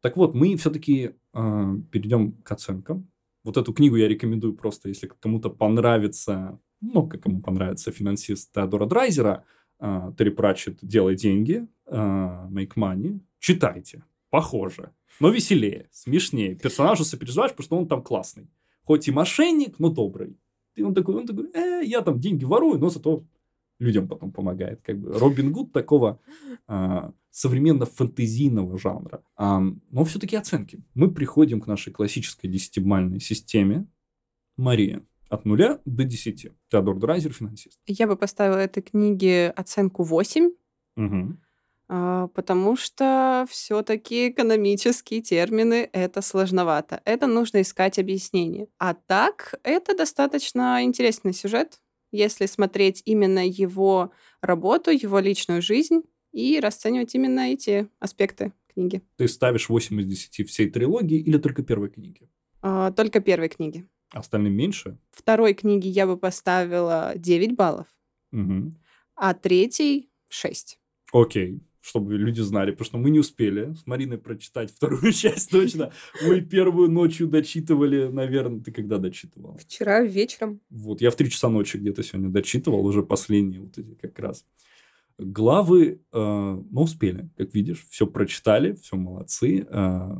Так 0.00 0.16
вот, 0.16 0.34
мы 0.34 0.56
все-таки 0.56 1.12
э, 1.32 1.76
перейдем 1.90 2.32
к 2.42 2.52
оценкам. 2.52 3.08
Вот 3.44 3.56
эту 3.56 3.72
книгу 3.72 3.96
я 3.96 4.08
рекомендую 4.08 4.54
просто, 4.54 4.88
если 4.88 5.06
кому-то 5.20 5.50
понравится, 5.50 6.58
ну, 6.80 7.06
как 7.06 7.22
кому 7.22 7.40
понравится 7.40 7.92
финансист 7.92 8.52
Теодора 8.52 8.86
Драйзера, 8.86 9.44
э, 9.80 10.12
Терри 10.18 10.30
Пратчет 10.30 10.78
«Делай 10.82 11.14
деньги», 11.14 11.66
э, 11.86 11.96
«Make 11.96 12.74
money», 12.76 13.20
читайте. 13.38 14.04
Похоже. 14.30 14.90
Но 15.20 15.28
веселее, 15.28 15.88
смешнее. 15.92 16.54
Персонажу 16.56 17.04
сопереживаешь, 17.04 17.52
потому 17.52 17.64
что 17.64 17.76
он 17.76 17.86
там 17.88 18.02
классный. 18.02 18.48
хоть 18.82 19.08
и 19.08 19.12
мошенник, 19.12 19.78
но 19.78 19.88
добрый. 19.88 20.36
И 20.74 20.82
он 20.82 20.94
такой, 20.94 21.14
он 21.14 21.26
такой, 21.26 21.50
э, 21.54 21.82
я 21.84 22.02
там 22.02 22.18
деньги 22.18 22.44
ворую, 22.44 22.78
но 22.78 22.90
зато 22.90 23.24
людям 23.78 24.08
потом 24.08 24.32
помогает. 24.32 24.80
Как 24.82 24.98
бы 24.98 25.18
Робин 25.18 25.52
Гуд 25.52 25.72
такого 25.72 26.20
а, 26.66 27.12
современно-фэнтезийного 27.30 28.78
жанра. 28.78 29.22
А, 29.36 29.60
но 29.90 30.04
все-таки 30.04 30.36
оценки. 30.36 30.82
Мы 30.94 31.10
приходим 31.10 31.60
к 31.60 31.66
нашей 31.66 31.92
классической 31.92 32.48
десятибальной 32.48 33.20
системе. 33.20 33.86
Мария, 34.56 35.02
от 35.28 35.44
нуля 35.44 35.80
до 35.84 36.04
десяти. 36.04 36.52
Теодор 36.70 36.98
Драйзер, 36.98 37.32
финансист. 37.32 37.78
Я 37.86 38.06
бы 38.06 38.16
поставила 38.16 38.58
этой 38.58 38.82
книге 38.82 39.50
оценку 39.50 40.02
8. 40.04 40.50
Угу. 40.96 41.36
А, 41.88 42.28
потому 42.28 42.76
что 42.76 43.46
все-таки 43.50 44.30
экономические 44.30 45.20
термины 45.20 45.88
это 45.92 46.22
сложновато. 46.22 47.02
Это 47.04 47.26
нужно 47.26 47.60
искать 47.60 47.98
объяснение. 47.98 48.68
А 48.78 48.94
так, 48.94 49.54
это 49.64 49.96
достаточно 49.96 50.82
интересный 50.82 51.34
сюжет, 51.34 51.80
если 52.14 52.46
смотреть 52.46 53.02
именно 53.04 53.46
его 53.46 54.12
работу, 54.40 54.90
его 54.90 55.18
личную 55.18 55.60
жизнь 55.62 56.02
и 56.32 56.60
расценивать 56.60 57.14
именно 57.14 57.52
эти 57.52 57.88
аспекты 57.98 58.52
книги. 58.72 59.02
Ты 59.16 59.28
ставишь 59.28 59.68
8 59.68 60.00
из 60.00 60.06
10 60.06 60.48
всей 60.48 60.70
трилогии 60.70 61.18
или 61.18 61.38
только 61.38 61.62
первой 61.62 61.90
книги? 61.90 62.28
А, 62.62 62.92
только 62.92 63.20
первой 63.20 63.48
книги. 63.48 63.86
Остальным 64.12 64.54
меньше? 64.54 64.98
Второй 65.10 65.54
книге 65.54 65.88
я 65.90 66.06
бы 66.06 66.16
поставила 66.16 67.14
9 67.16 67.56
баллов, 67.56 67.88
угу. 68.32 68.74
а 69.16 69.34
третий 69.34 70.10
6. 70.28 70.78
Окей 71.12 71.62
чтобы 71.84 72.14
люди 72.16 72.40
знали, 72.40 72.70
потому 72.70 72.86
что 72.86 72.96
мы 72.96 73.10
не 73.10 73.18
успели 73.18 73.74
с 73.74 73.86
Мариной 73.86 74.16
прочитать 74.16 74.70
вторую 74.70 75.12
часть 75.12 75.50
точно. 75.50 75.92
Мы 76.26 76.40
первую 76.40 76.90
ночью 76.90 77.28
дочитывали, 77.28 78.08
наверное, 78.08 78.60
ты 78.60 78.72
когда 78.72 78.96
дочитывал? 78.96 79.58
Вчера 79.58 80.00
вечером. 80.00 80.60
Вот, 80.70 81.02
я 81.02 81.10
в 81.10 81.16
три 81.16 81.28
часа 81.28 81.50
ночи 81.50 81.76
где-то 81.76 82.02
сегодня 82.02 82.30
дочитывал, 82.30 82.86
уже 82.86 83.02
последние 83.02 83.60
вот 83.60 83.76
эти 83.76 83.94
как 83.96 84.18
раз. 84.18 84.46
Главы, 85.18 86.00
э, 86.10 86.18
ну, 86.18 86.80
успели, 86.80 87.28
как 87.36 87.54
видишь, 87.54 87.86
все 87.90 88.06
прочитали, 88.06 88.72
все 88.76 88.96
молодцы, 88.96 89.66
э, 89.68 90.10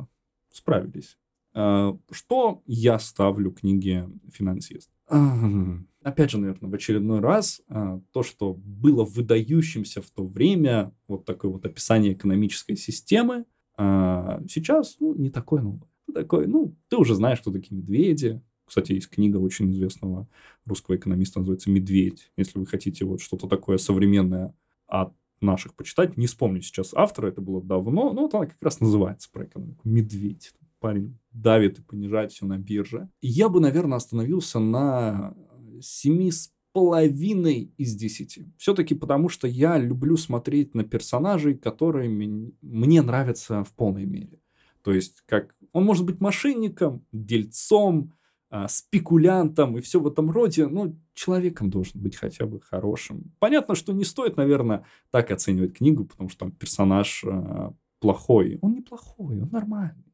справились. 0.53 1.17
Э, 1.55 1.93
что 2.11 2.61
я 2.67 2.99
ставлю 2.99 3.51
книге 3.51 4.07
«Финансист»? 4.31 4.91
Опять 5.07 6.31
же, 6.31 6.37
наверное, 6.37 6.69
в 6.69 6.73
очередной 6.73 7.19
раз, 7.19 7.61
а, 7.67 7.99
то, 8.11 8.23
что 8.23 8.53
было 8.53 9.03
выдающимся 9.03 10.01
в 10.01 10.09
то 10.11 10.25
время, 10.25 10.91
вот 11.07 11.25
такое 11.25 11.51
вот 11.51 11.65
описание 11.65 12.13
экономической 12.13 12.75
системы, 12.75 13.45
а, 13.77 14.41
сейчас, 14.49 14.97
ну, 14.99 15.15
не 15.15 15.29
такое 15.29 15.61
новое. 15.61 15.89
Такой, 16.13 16.47
ну, 16.47 16.75
ты 16.87 16.97
уже 16.97 17.15
знаешь, 17.15 17.41
кто 17.41 17.51
такие 17.51 17.75
медведи. 17.75 18.41
Кстати, 18.65 18.93
есть 18.93 19.09
книга 19.09 19.37
очень 19.37 19.69
известного 19.71 20.27
русского 20.65 20.95
экономиста, 20.95 21.39
называется 21.39 21.69
«Медведь». 21.69 22.31
Если 22.35 22.57
вы 22.57 22.65
хотите 22.65 23.05
вот 23.05 23.21
что-то 23.21 23.47
такое 23.47 23.77
современное 23.77 24.55
от 24.87 25.13
наших 25.41 25.75
почитать, 25.75 26.17
не 26.17 26.25
вспомню 26.27 26.61
сейчас 26.61 26.93
автора, 26.93 27.27
это 27.27 27.41
было 27.41 27.61
давно, 27.61 28.11
но 28.13 28.23
вот 28.23 28.33
она 28.33 28.47
как 28.47 28.61
раз 28.61 28.79
называется 28.79 29.29
про 29.31 29.45
экономику 29.45 29.81
«Медведь». 29.83 30.53
Парень 30.85 31.17
давит 31.31 31.79
и 31.79 31.81
понижает 31.81 32.31
все 32.31 32.45
на 32.45 32.59
бирже. 32.59 33.09
Я 33.19 33.49
бы, 33.49 33.59
наверное, 33.59 33.97
остановился 33.97 34.59
на 34.59 35.35
семи 35.81 36.29
с 36.29 36.53
половиной 36.73 37.73
из 37.75 37.95
десяти. 37.95 38.53
Все-таки 38.59 38.93
потому, 38.93 39.27
что 39.27 39.47
я 39.47 39.79
люблю 39.79 40.15
смотреть 40.15 40.75
на 40.75 40.83
персонажей, 40.83 41.57
которые 41.57 42.07
мне 42.07 43.01
нравятся 43.01 43.63
в 43.63 43.73
полной 43.73 44.05
мере. 44.05 44.39
То 44.83 44.91
есть, 44.93 45.23
как 45.25 45.55
он 45.73 45.85
может 45.85 46.05
быть 46.05 46.21
мошенником, 46.21 47.03
дельцом, 47.11 48.13
а, 48.51 48.67
спекулянтом 48.67 49.79
и 49.79 49.81
все 49.81 49.99
в 49.99 50.05
этом 50.05 50.29
роде, 50.29 50.67
но 50.67 50.93
человеком 51.15 51.71
должен 51.71 51.99
быть 51.99 52.15
хотя 52.15 52.45
бы 52.45 52.61
хорошим. 52.61 53.33
Понятно, 53.39 53.73
что 53.73 53.91
не 53.91 54.03
стоит, 54.03 54.37
наверное, 54.37 54.85
так 55.09 55.31
оценивать 55.31 55.73
книгу, 55.73 56.05
потому 56.05 56.29
что 56.29 56.41
там 56.41 56.51
персонаж 56.51 57.23
э, 57.25 57.71
плохой. 57.99 58.59
Он 58.61 58.73
не 58.75 58.81
плохой, 58.81 59.41
он 59.41 59.49
нормальный. 59.49 60.04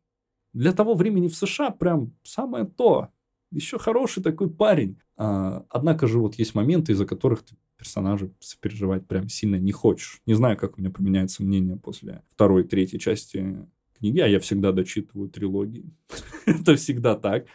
Для 0.54 0.74
того 0.74 0.94
времени 0.96 1.28
в 1.28 1.36
США 1.36 1.72
прям 1.72 2.14
самое 2.24 2.66
то 2.66 3.10
еще 3.52 3.78
хороший 3.78 4.24
такой 4.24 4.50
парень. 4.50 4.98
А, 5.18 5.66
однако 5.70 6.08
же 6.08 6.20
вот 6.20 6.36
есть 6.36 6.56
моменты, 6.56 6.94
из-за 6.94 7.06
которых 7.06 7.44
ты 7.44 7.56
персонажа 7.78 8.32
сопереживать 8.40 9.08
прям 9.08 9.28
сильно 9.28 9.56
не 9.56 9.72
хочешь. 9.72 10.22
Не 10.26 10.34
знаю, 10.34 10.58
как 10.58 10.78
у 10.78 10.82
меня 10.82 10.92
поменяется 10.92 11.44
мнение 11.44 11.78
после 11.78 12.24
второй, 12.28 12.64
третьей 12.64 13.00
части 13.00 13.68
книги, 13.98 14.20
а 14.20 14.28
я 14.28 14.40
всегда 14.40 14.72
дочитываю 14.72 15.30
трилогии. 15.30 15.94
Это 16.46 16.76
всегда 16.76 17.16
так. 17.16 17.48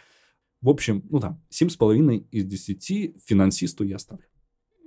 В 0.61 0.69
общем, 0.69 1.03
ну 1.09 1.21
с 1.49 1.75
половиной 1.75 2.27
из 2.31 2.45
десяти 2.45 3.15
финансисту 3.25 3.83
я 3.83 3.99
ставлю. 3.99 4.25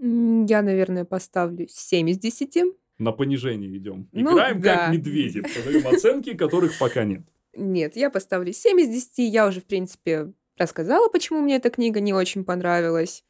Я, 0.00 0.62
наверное, 0.62 1.04
поставлю 1.04 1.66
семь 1.68 2.10
из 2.10 2.18
десяти. 2.18 2.64
На 2.98 3.12
понижение 3.12 3.76
идем. 3.76 4.08
Ну, 4.12 4.32
Играем 4.32 4.60
да. 4.60 4.76
как 4.76 4.94
медведи. 4.94 5.42
Подаем 5.42 5.86
оценки, 5.86 6.34
которых 6.34 6.78
пока 6.78 7.04
нет. 7.04 7.22
Нет, 7.54 7.96
я 7.96 8.10
поставлю 8.10 8.52
7 8.52 8.80
из 8.80 8.88
10. 8.88 9.18
Я 9.32 9.46
уже, 9.46 9.60
в 9.60 9.66
принципе, 9.66 10.32
рассказала, 10.56 11.08
почему 11.08 11.40
мне 11.40 11.56
эта 11.56 11.70
книга 11.70 12.00
не 12.00 12.12
очень 12.12 12.44
понравилась. 12.44 13.24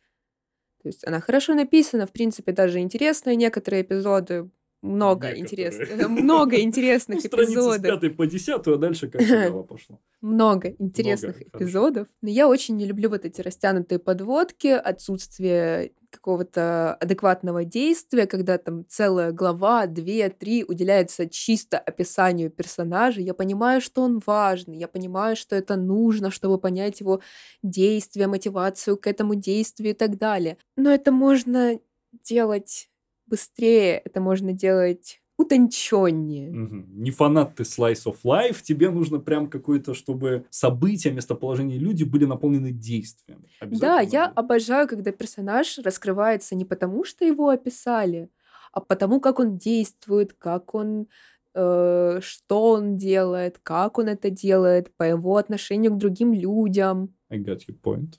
То 0.83 0.88
есть 0.88 1.06
она 1.06 1.20
хорошо 1.20 1.54
написана, 1.54 2.06
в 2.06 2.12
принципе, 2.12 2.52
даже 2.52 2.80
интересная. 2.80 3.35
Некоторые 3.35 3.83
эпизоды 3.83 4.50
много 4.83 5.37
интересных, 5.37 6.09
много 6.09 6.61
интересных 6.61 7.19
ну, 7.23 7.45
эпизодов. 7.45 7.81
с 7.81 7.83
пятой 7.83 8.11
по 8.11 8.27
десятую, 8.27 8.77
а 8.77 8.79
дальше 8.79 9.09
как 9.09 9.25
дело 9.27 9.62
пошло. 9.62 10.01
Много 10.21 10.75
интересных 10.79 11.37
много, 11.37 11.49
эпизодов. 11.59 12.07
Хорошо. 12.07 12.19
Но 12.23 12.29
я 12.31 12.49
очень 12.49 12.77
не 12.77 12.87
люблю 12.87 13.11
вот 13.11 13.25
эти 13.25 13.40
растянутые 13.40 13.99
подводки, 13.99 14.69
отсутствие 14.69 15.93
какого-то 16.11 16.95
адекватного 16.95 17.64
действия, 17.64 18.27
когда 18.27 18.59
там 18.59 18.85
целая 18.88 19.33
глава, 19.33 19.87
две, 19.87 20.29
три 20.29 20.64
уделяется 20.64 21.29
чисто 21.29 21.79
описанию 21.79 22.51
персонажа. 22.51 23.21
Я 23.21 23.35
понимаю, 23.35 23.81
что 23.81 24.03
он 24.03 24.21
важный, 24.25 24.79
я 24.79 24.88
понимаю, 24.88 25.37
что 25.37 25.57
это 25.57 25.77
нужно, 25.77 26.31
чтобы 26.31 26.59
понять 26.59 27.01
его 27.01 27.21
действия, 27.62 28.27
мотивацию 28.27 28.97
к 28.97 29.07
этому 29.07 29.35
действию 29.35 29.90
и 29.90 29.95
так 29.95 30.19
далее. 30.19 30.57
Но 30.77 30.90
это 30.90 31.12
можно 31.12 31.79
делать 32.25 32.89
быстрее, 33.31 34.03
это 34.05 34.21
можно 34.21 34.53
делать 34.53 35.21
утонченнее. 35.40 36.51
Угу. 36.51 36.85
Не 37.03 37.11
фанат 37.11 37.55
ты 37.55 37.62
Slice 37.62 38.05
of 38.05 38.19
Life, 38.25 38.62
тебе 38.62 38.90
нужно 38.90 39.19
прям 39.21 39.49
какое-то, 39.49 39.95
чтобы 39.95 40.45
события, 40.51 41.11
местоположение 41.11 41.79
люди 41.79 42.05
были 42.05 42.27
наполнены 42.27 42.73
действием. 42.73 43.47
Да, 43.61 44.01
я 44.01 44.27
обожаю, 44.27 44.87
когда 44.87 45.12
персонаж 45.12 45.79
раскрывается 45.79 46.55
не 46.55 46.66
потому, 46.66 47.05
что 47.05 47.25
его 47.25 47.49
описали, 47.49 48.29
а 48.73 48.81
потому, 48.81 49.21
как 49.21 49.38
он 49.38 49.57
действует, 49.57 50.35
как 50.35 50.75
он 50.75 51.09
э, 51.55 52.21
что 52.23 52.73
он 52.73 52.97
делает, 52.97 53.59
как 53.62 53.99
он 53.99 54.09
это 54.09 54.29
делает, 54.31 54.95
по 54.97 55.05
его 55.05 55.37
отношению 55.37 55.93
к 55.93 55.99
другим 55.99 56.35
людям. 56.35 57.14
I 57.31 57.38
got 57.38 57.61
your 57.66 57.81
point. 57.83 58.14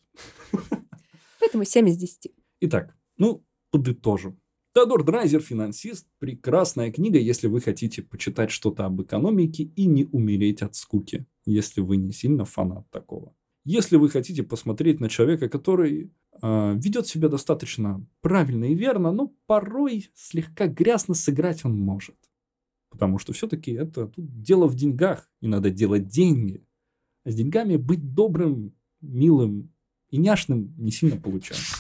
Поэтому 1.40 1.66
7 1.66 1.88
из 1.88 1.98
10. 1.98 2.32
Итак, 2.62 2.96
ну, 3.18 3.44
подытожим. 3.70 4.41
Теодор 4.74 5.04
Драйзер 5.04 5.42
«Финансист»– 5.42 6.08
прекрасная 6.20 6.94
книга, 6.94 7.20
если 7.20 7.48
вы 7.48 7.60
хотите 7.60 8.02
почитать 8.02 8.52
что-то 8.52 8.86
об 8.86 9.02
экономике 9.02 9.64
и 9.64 9.86
не 9.86 10.06
умереть 10.06 10.62
от 10.62 10.76
скуки, 10.76 11.26
если 11.46 11.82
вы 11.82 11.98
не 11.98 12.14
сильно 12.14 12.46
фанат 12.46 12.90
такого. 12.90 13.36
Если 13.66 13.98
вы 13.98 14.10
хотите 14.10 14.44
посмотреть 14.44 15.02
на 15.02 15.10
человека, 15.10 15.50
который 15.50 16.14
э, 16.42 16.74
ведет 16.78 17.06
себя 17.06 17.28
достаточно 17.28 18.08
правильно 18.22 18.64
и 18.64 18.74
верно, 18.74 19.12
но 19.12 19.36
порой 19.46 20.10
слегка 20.16 20.68
грязно 20.68 21.16
сыграть 21.16 21.66
он 21.66 21.78
может. 21.78 22.16
Потому 22.90 23.20
что 23.20 23.34
все-таки 23.34 23.74
это 23.74 24.08
тут 24.08 24.42
дело 24.42 24.68
в 24.68 24.76
деньгах, 24.76 25.30
и 25.42 25.48
надо 25.48 25.70
делать 25.70 26.08
деньги. 26.08 26.66
А 27.26 27.32
с 27.32 27.36
деньгами 27.36 27.76
быть 27.76 28.14
добрым, 28.14 28.74
милым 29.02 29.74
и 30.10 30.18
няшным 30.18 30.74
не 30.78 30.92
сильно 30.92 31.20
получается. 31.20 31.76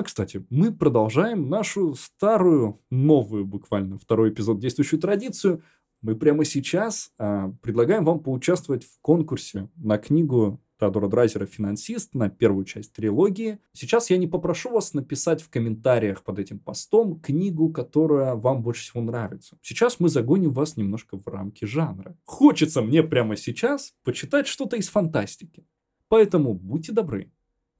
А, 0.00 0.02
кстати, 0.02 0.46
мы 0.48 0.72
продолжаем 0.72 1.50
нашу 1.50 1.94
старую, 1.94 2.80
новую 2.88 3.44
буквально, 3.44 3.98
второй 3.98 4.30
эпизод 4.30 4.58
действующую 4.58 4.98
традицию. 4.98 5.62
Мы 6.00 6.16
прямо 6.16 6.46
сейчас 6.46 7.12
а, 7.18 7.52
предлагаем 7.60 8.06
вам 8.06 8.20
поучаствовать 8.20 8.82
в 8.84 8.98
конкурсе 9.02 9.68
на 9.76 9.98
книгу 9.98 10.58
Теодора 10.80 11.06
Драйзера 11.08 11.44
«Финансист» 11.44 12.14
на 12.14 12.30
первую 12.30 12.64
часть 12.64 12.94
трилогии. 12.94 13.58
Сейчас 13.74 14.08
я 14.08 14.16
не 14.16 14.26
попрошу 14.26 14.70
вас 14.70 14.94
написать 14.94 15.42
в 15.42 15.50
комментариях 15.50 16.24
под 16.24 16.38
этим 16.38 16.60
постом 16.60 17.20
книгу, 17.20 17.70
которая 17.70 18.36
вам 18.36 18.62
больше 18.62 18.84
всего 18.84 19.02
нравится. 19.02 19.58
Сейчас 19.60 20.00
мы 20.00 20.08
загоним 20.08 20.52
вас 20.52 20.78
немножко 20.78 21.18
в 21.18 21.26
рамки 21.26 21.66
жанра. 21.66 22.16
Хочется 22.24 22.80
мне 22.80 23.02
прямо 23.02 23.36
сейчас 23.36 23.92
почитать 24.02 24.46
что-то 24.46 24.76
из 24.76 24.88
фантастики. 24.88 25.66
Поэтому 26.08 26.54
будьте 26.54 26.92
добры, 26.92 27.30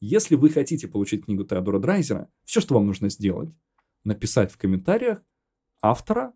если 0.01 0.35
вы 0.35 0.51
хотите 0.51 0.89
получить 0.89 1.27
книгу 1.27 1.45
Теодора 1.45 1.79
Драйзера, 1.79 2.31
все, 2.45 2.61
что 2.61 2.75
вам 2.75 2.87
нужно 2.87 3.11
сделать, 3.11 3.51
написать 4.05 4.51
в 4.51 4.57
комментариях 4.57 5.23
автора 5.83 6.33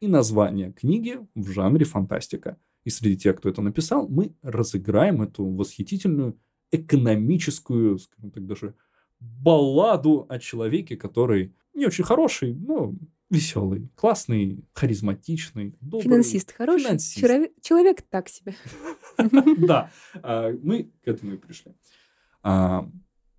и 0.00 0.08
название 0.08 0.72
книги 0.72 1.18
в 1.34 1.50
жанре 1.50 1.84
фантастика. 1.84 2.58
И 2.84 2.90
среди 2.90 3.16
тех, 3.16 3.36
кто 3.36 3.48
это 3.48 3.62
написал, 3.62 4.08
мы 4.08 4.34
разыграем 4.42 5.22
эту 5.22 5.46
восхитительную 5.46 6.38
экономическую, 6.70 7.98
скажем 7.98 8.30
так, 8.30 8.46
даже 8.46 8.74
балладу 9.20 10.26
о 10.28 10.38
человеке, 10.38 10.96
который 10.96 11.54
не 11.72 11.86
очень 11.86 12.04
хороший, 12.04 12.54
но 12.54 12.94
веселый, 13.30 13.88
классный, 13.94 14.64
харизматичный, 14.72 15.76
добрый. 15.80 16.02
Финансист 16.02 16.52
хороший, 16.52 16.84
финансист. 16.84 17.20
Человек, 17.20 17.52
человек 17.62 18.02
так 18.02 18.28
себе. 18.28 18.54
Да, 19.58 19.90
а, 20.22 20.52
мы 20.62 20.90
к 21.04 21.08
этому 21.08 21.34
и 21.34 21.36
пришли. 21.36 21.72
А, 22.44 22.88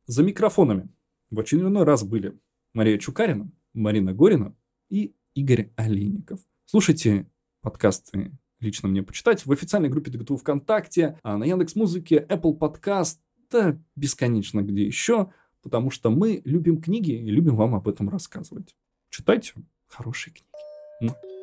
за 0.07 0.23
микрофонами 0.23 0.89
в 1.29 1.39
очередной 1.39 1.83
раз 1.83 2.03
были 2.03 2.37
Мария 2.73 2.97
Чукарина, 2.97 3.49
Марина 3.73 4.13
Горина 4.13 4.55
и 4.89 5.15
Игорь 5.35 5.71
Олейников. 5.75 6.39
Слушайте 6.65 7.29
подкасты 7.61 8.31
лично 8.59 8.89
мне 8.89 9.03
почитать 9.03 9.45
в 9.45 9.51
официальной 9.51 9.89
группе 9.89 10.09
ДГТУ 10.09 10.37
ВКонтакте, 10.37 11.19
а 11.23 11.37
на 11.37 11.43
Яндекс 11.43 11.75
Музыке, 11.75 12.25
Apple 12.29 12.57
Podcast, 12.57 13.17
да 13.51 13.79
бесконечно 13.95 14.61
где 14.61 14.85
еще, 14.85 15.31
потому 15.61 15.91
что 15.91 16.09
мы 16.09 16.41
любим 16.43 16.81
книги 16.81 17.11
и 17.11 17.29
любим 17.29 17.55
вам 17.55 17.75
об 17.75 17.87
этом 17.87 18.09
рассказывать. 18.09 18.75
Читайте 19.09 19.53
хорошие 19.87 20.33
книги. 20.33 21.34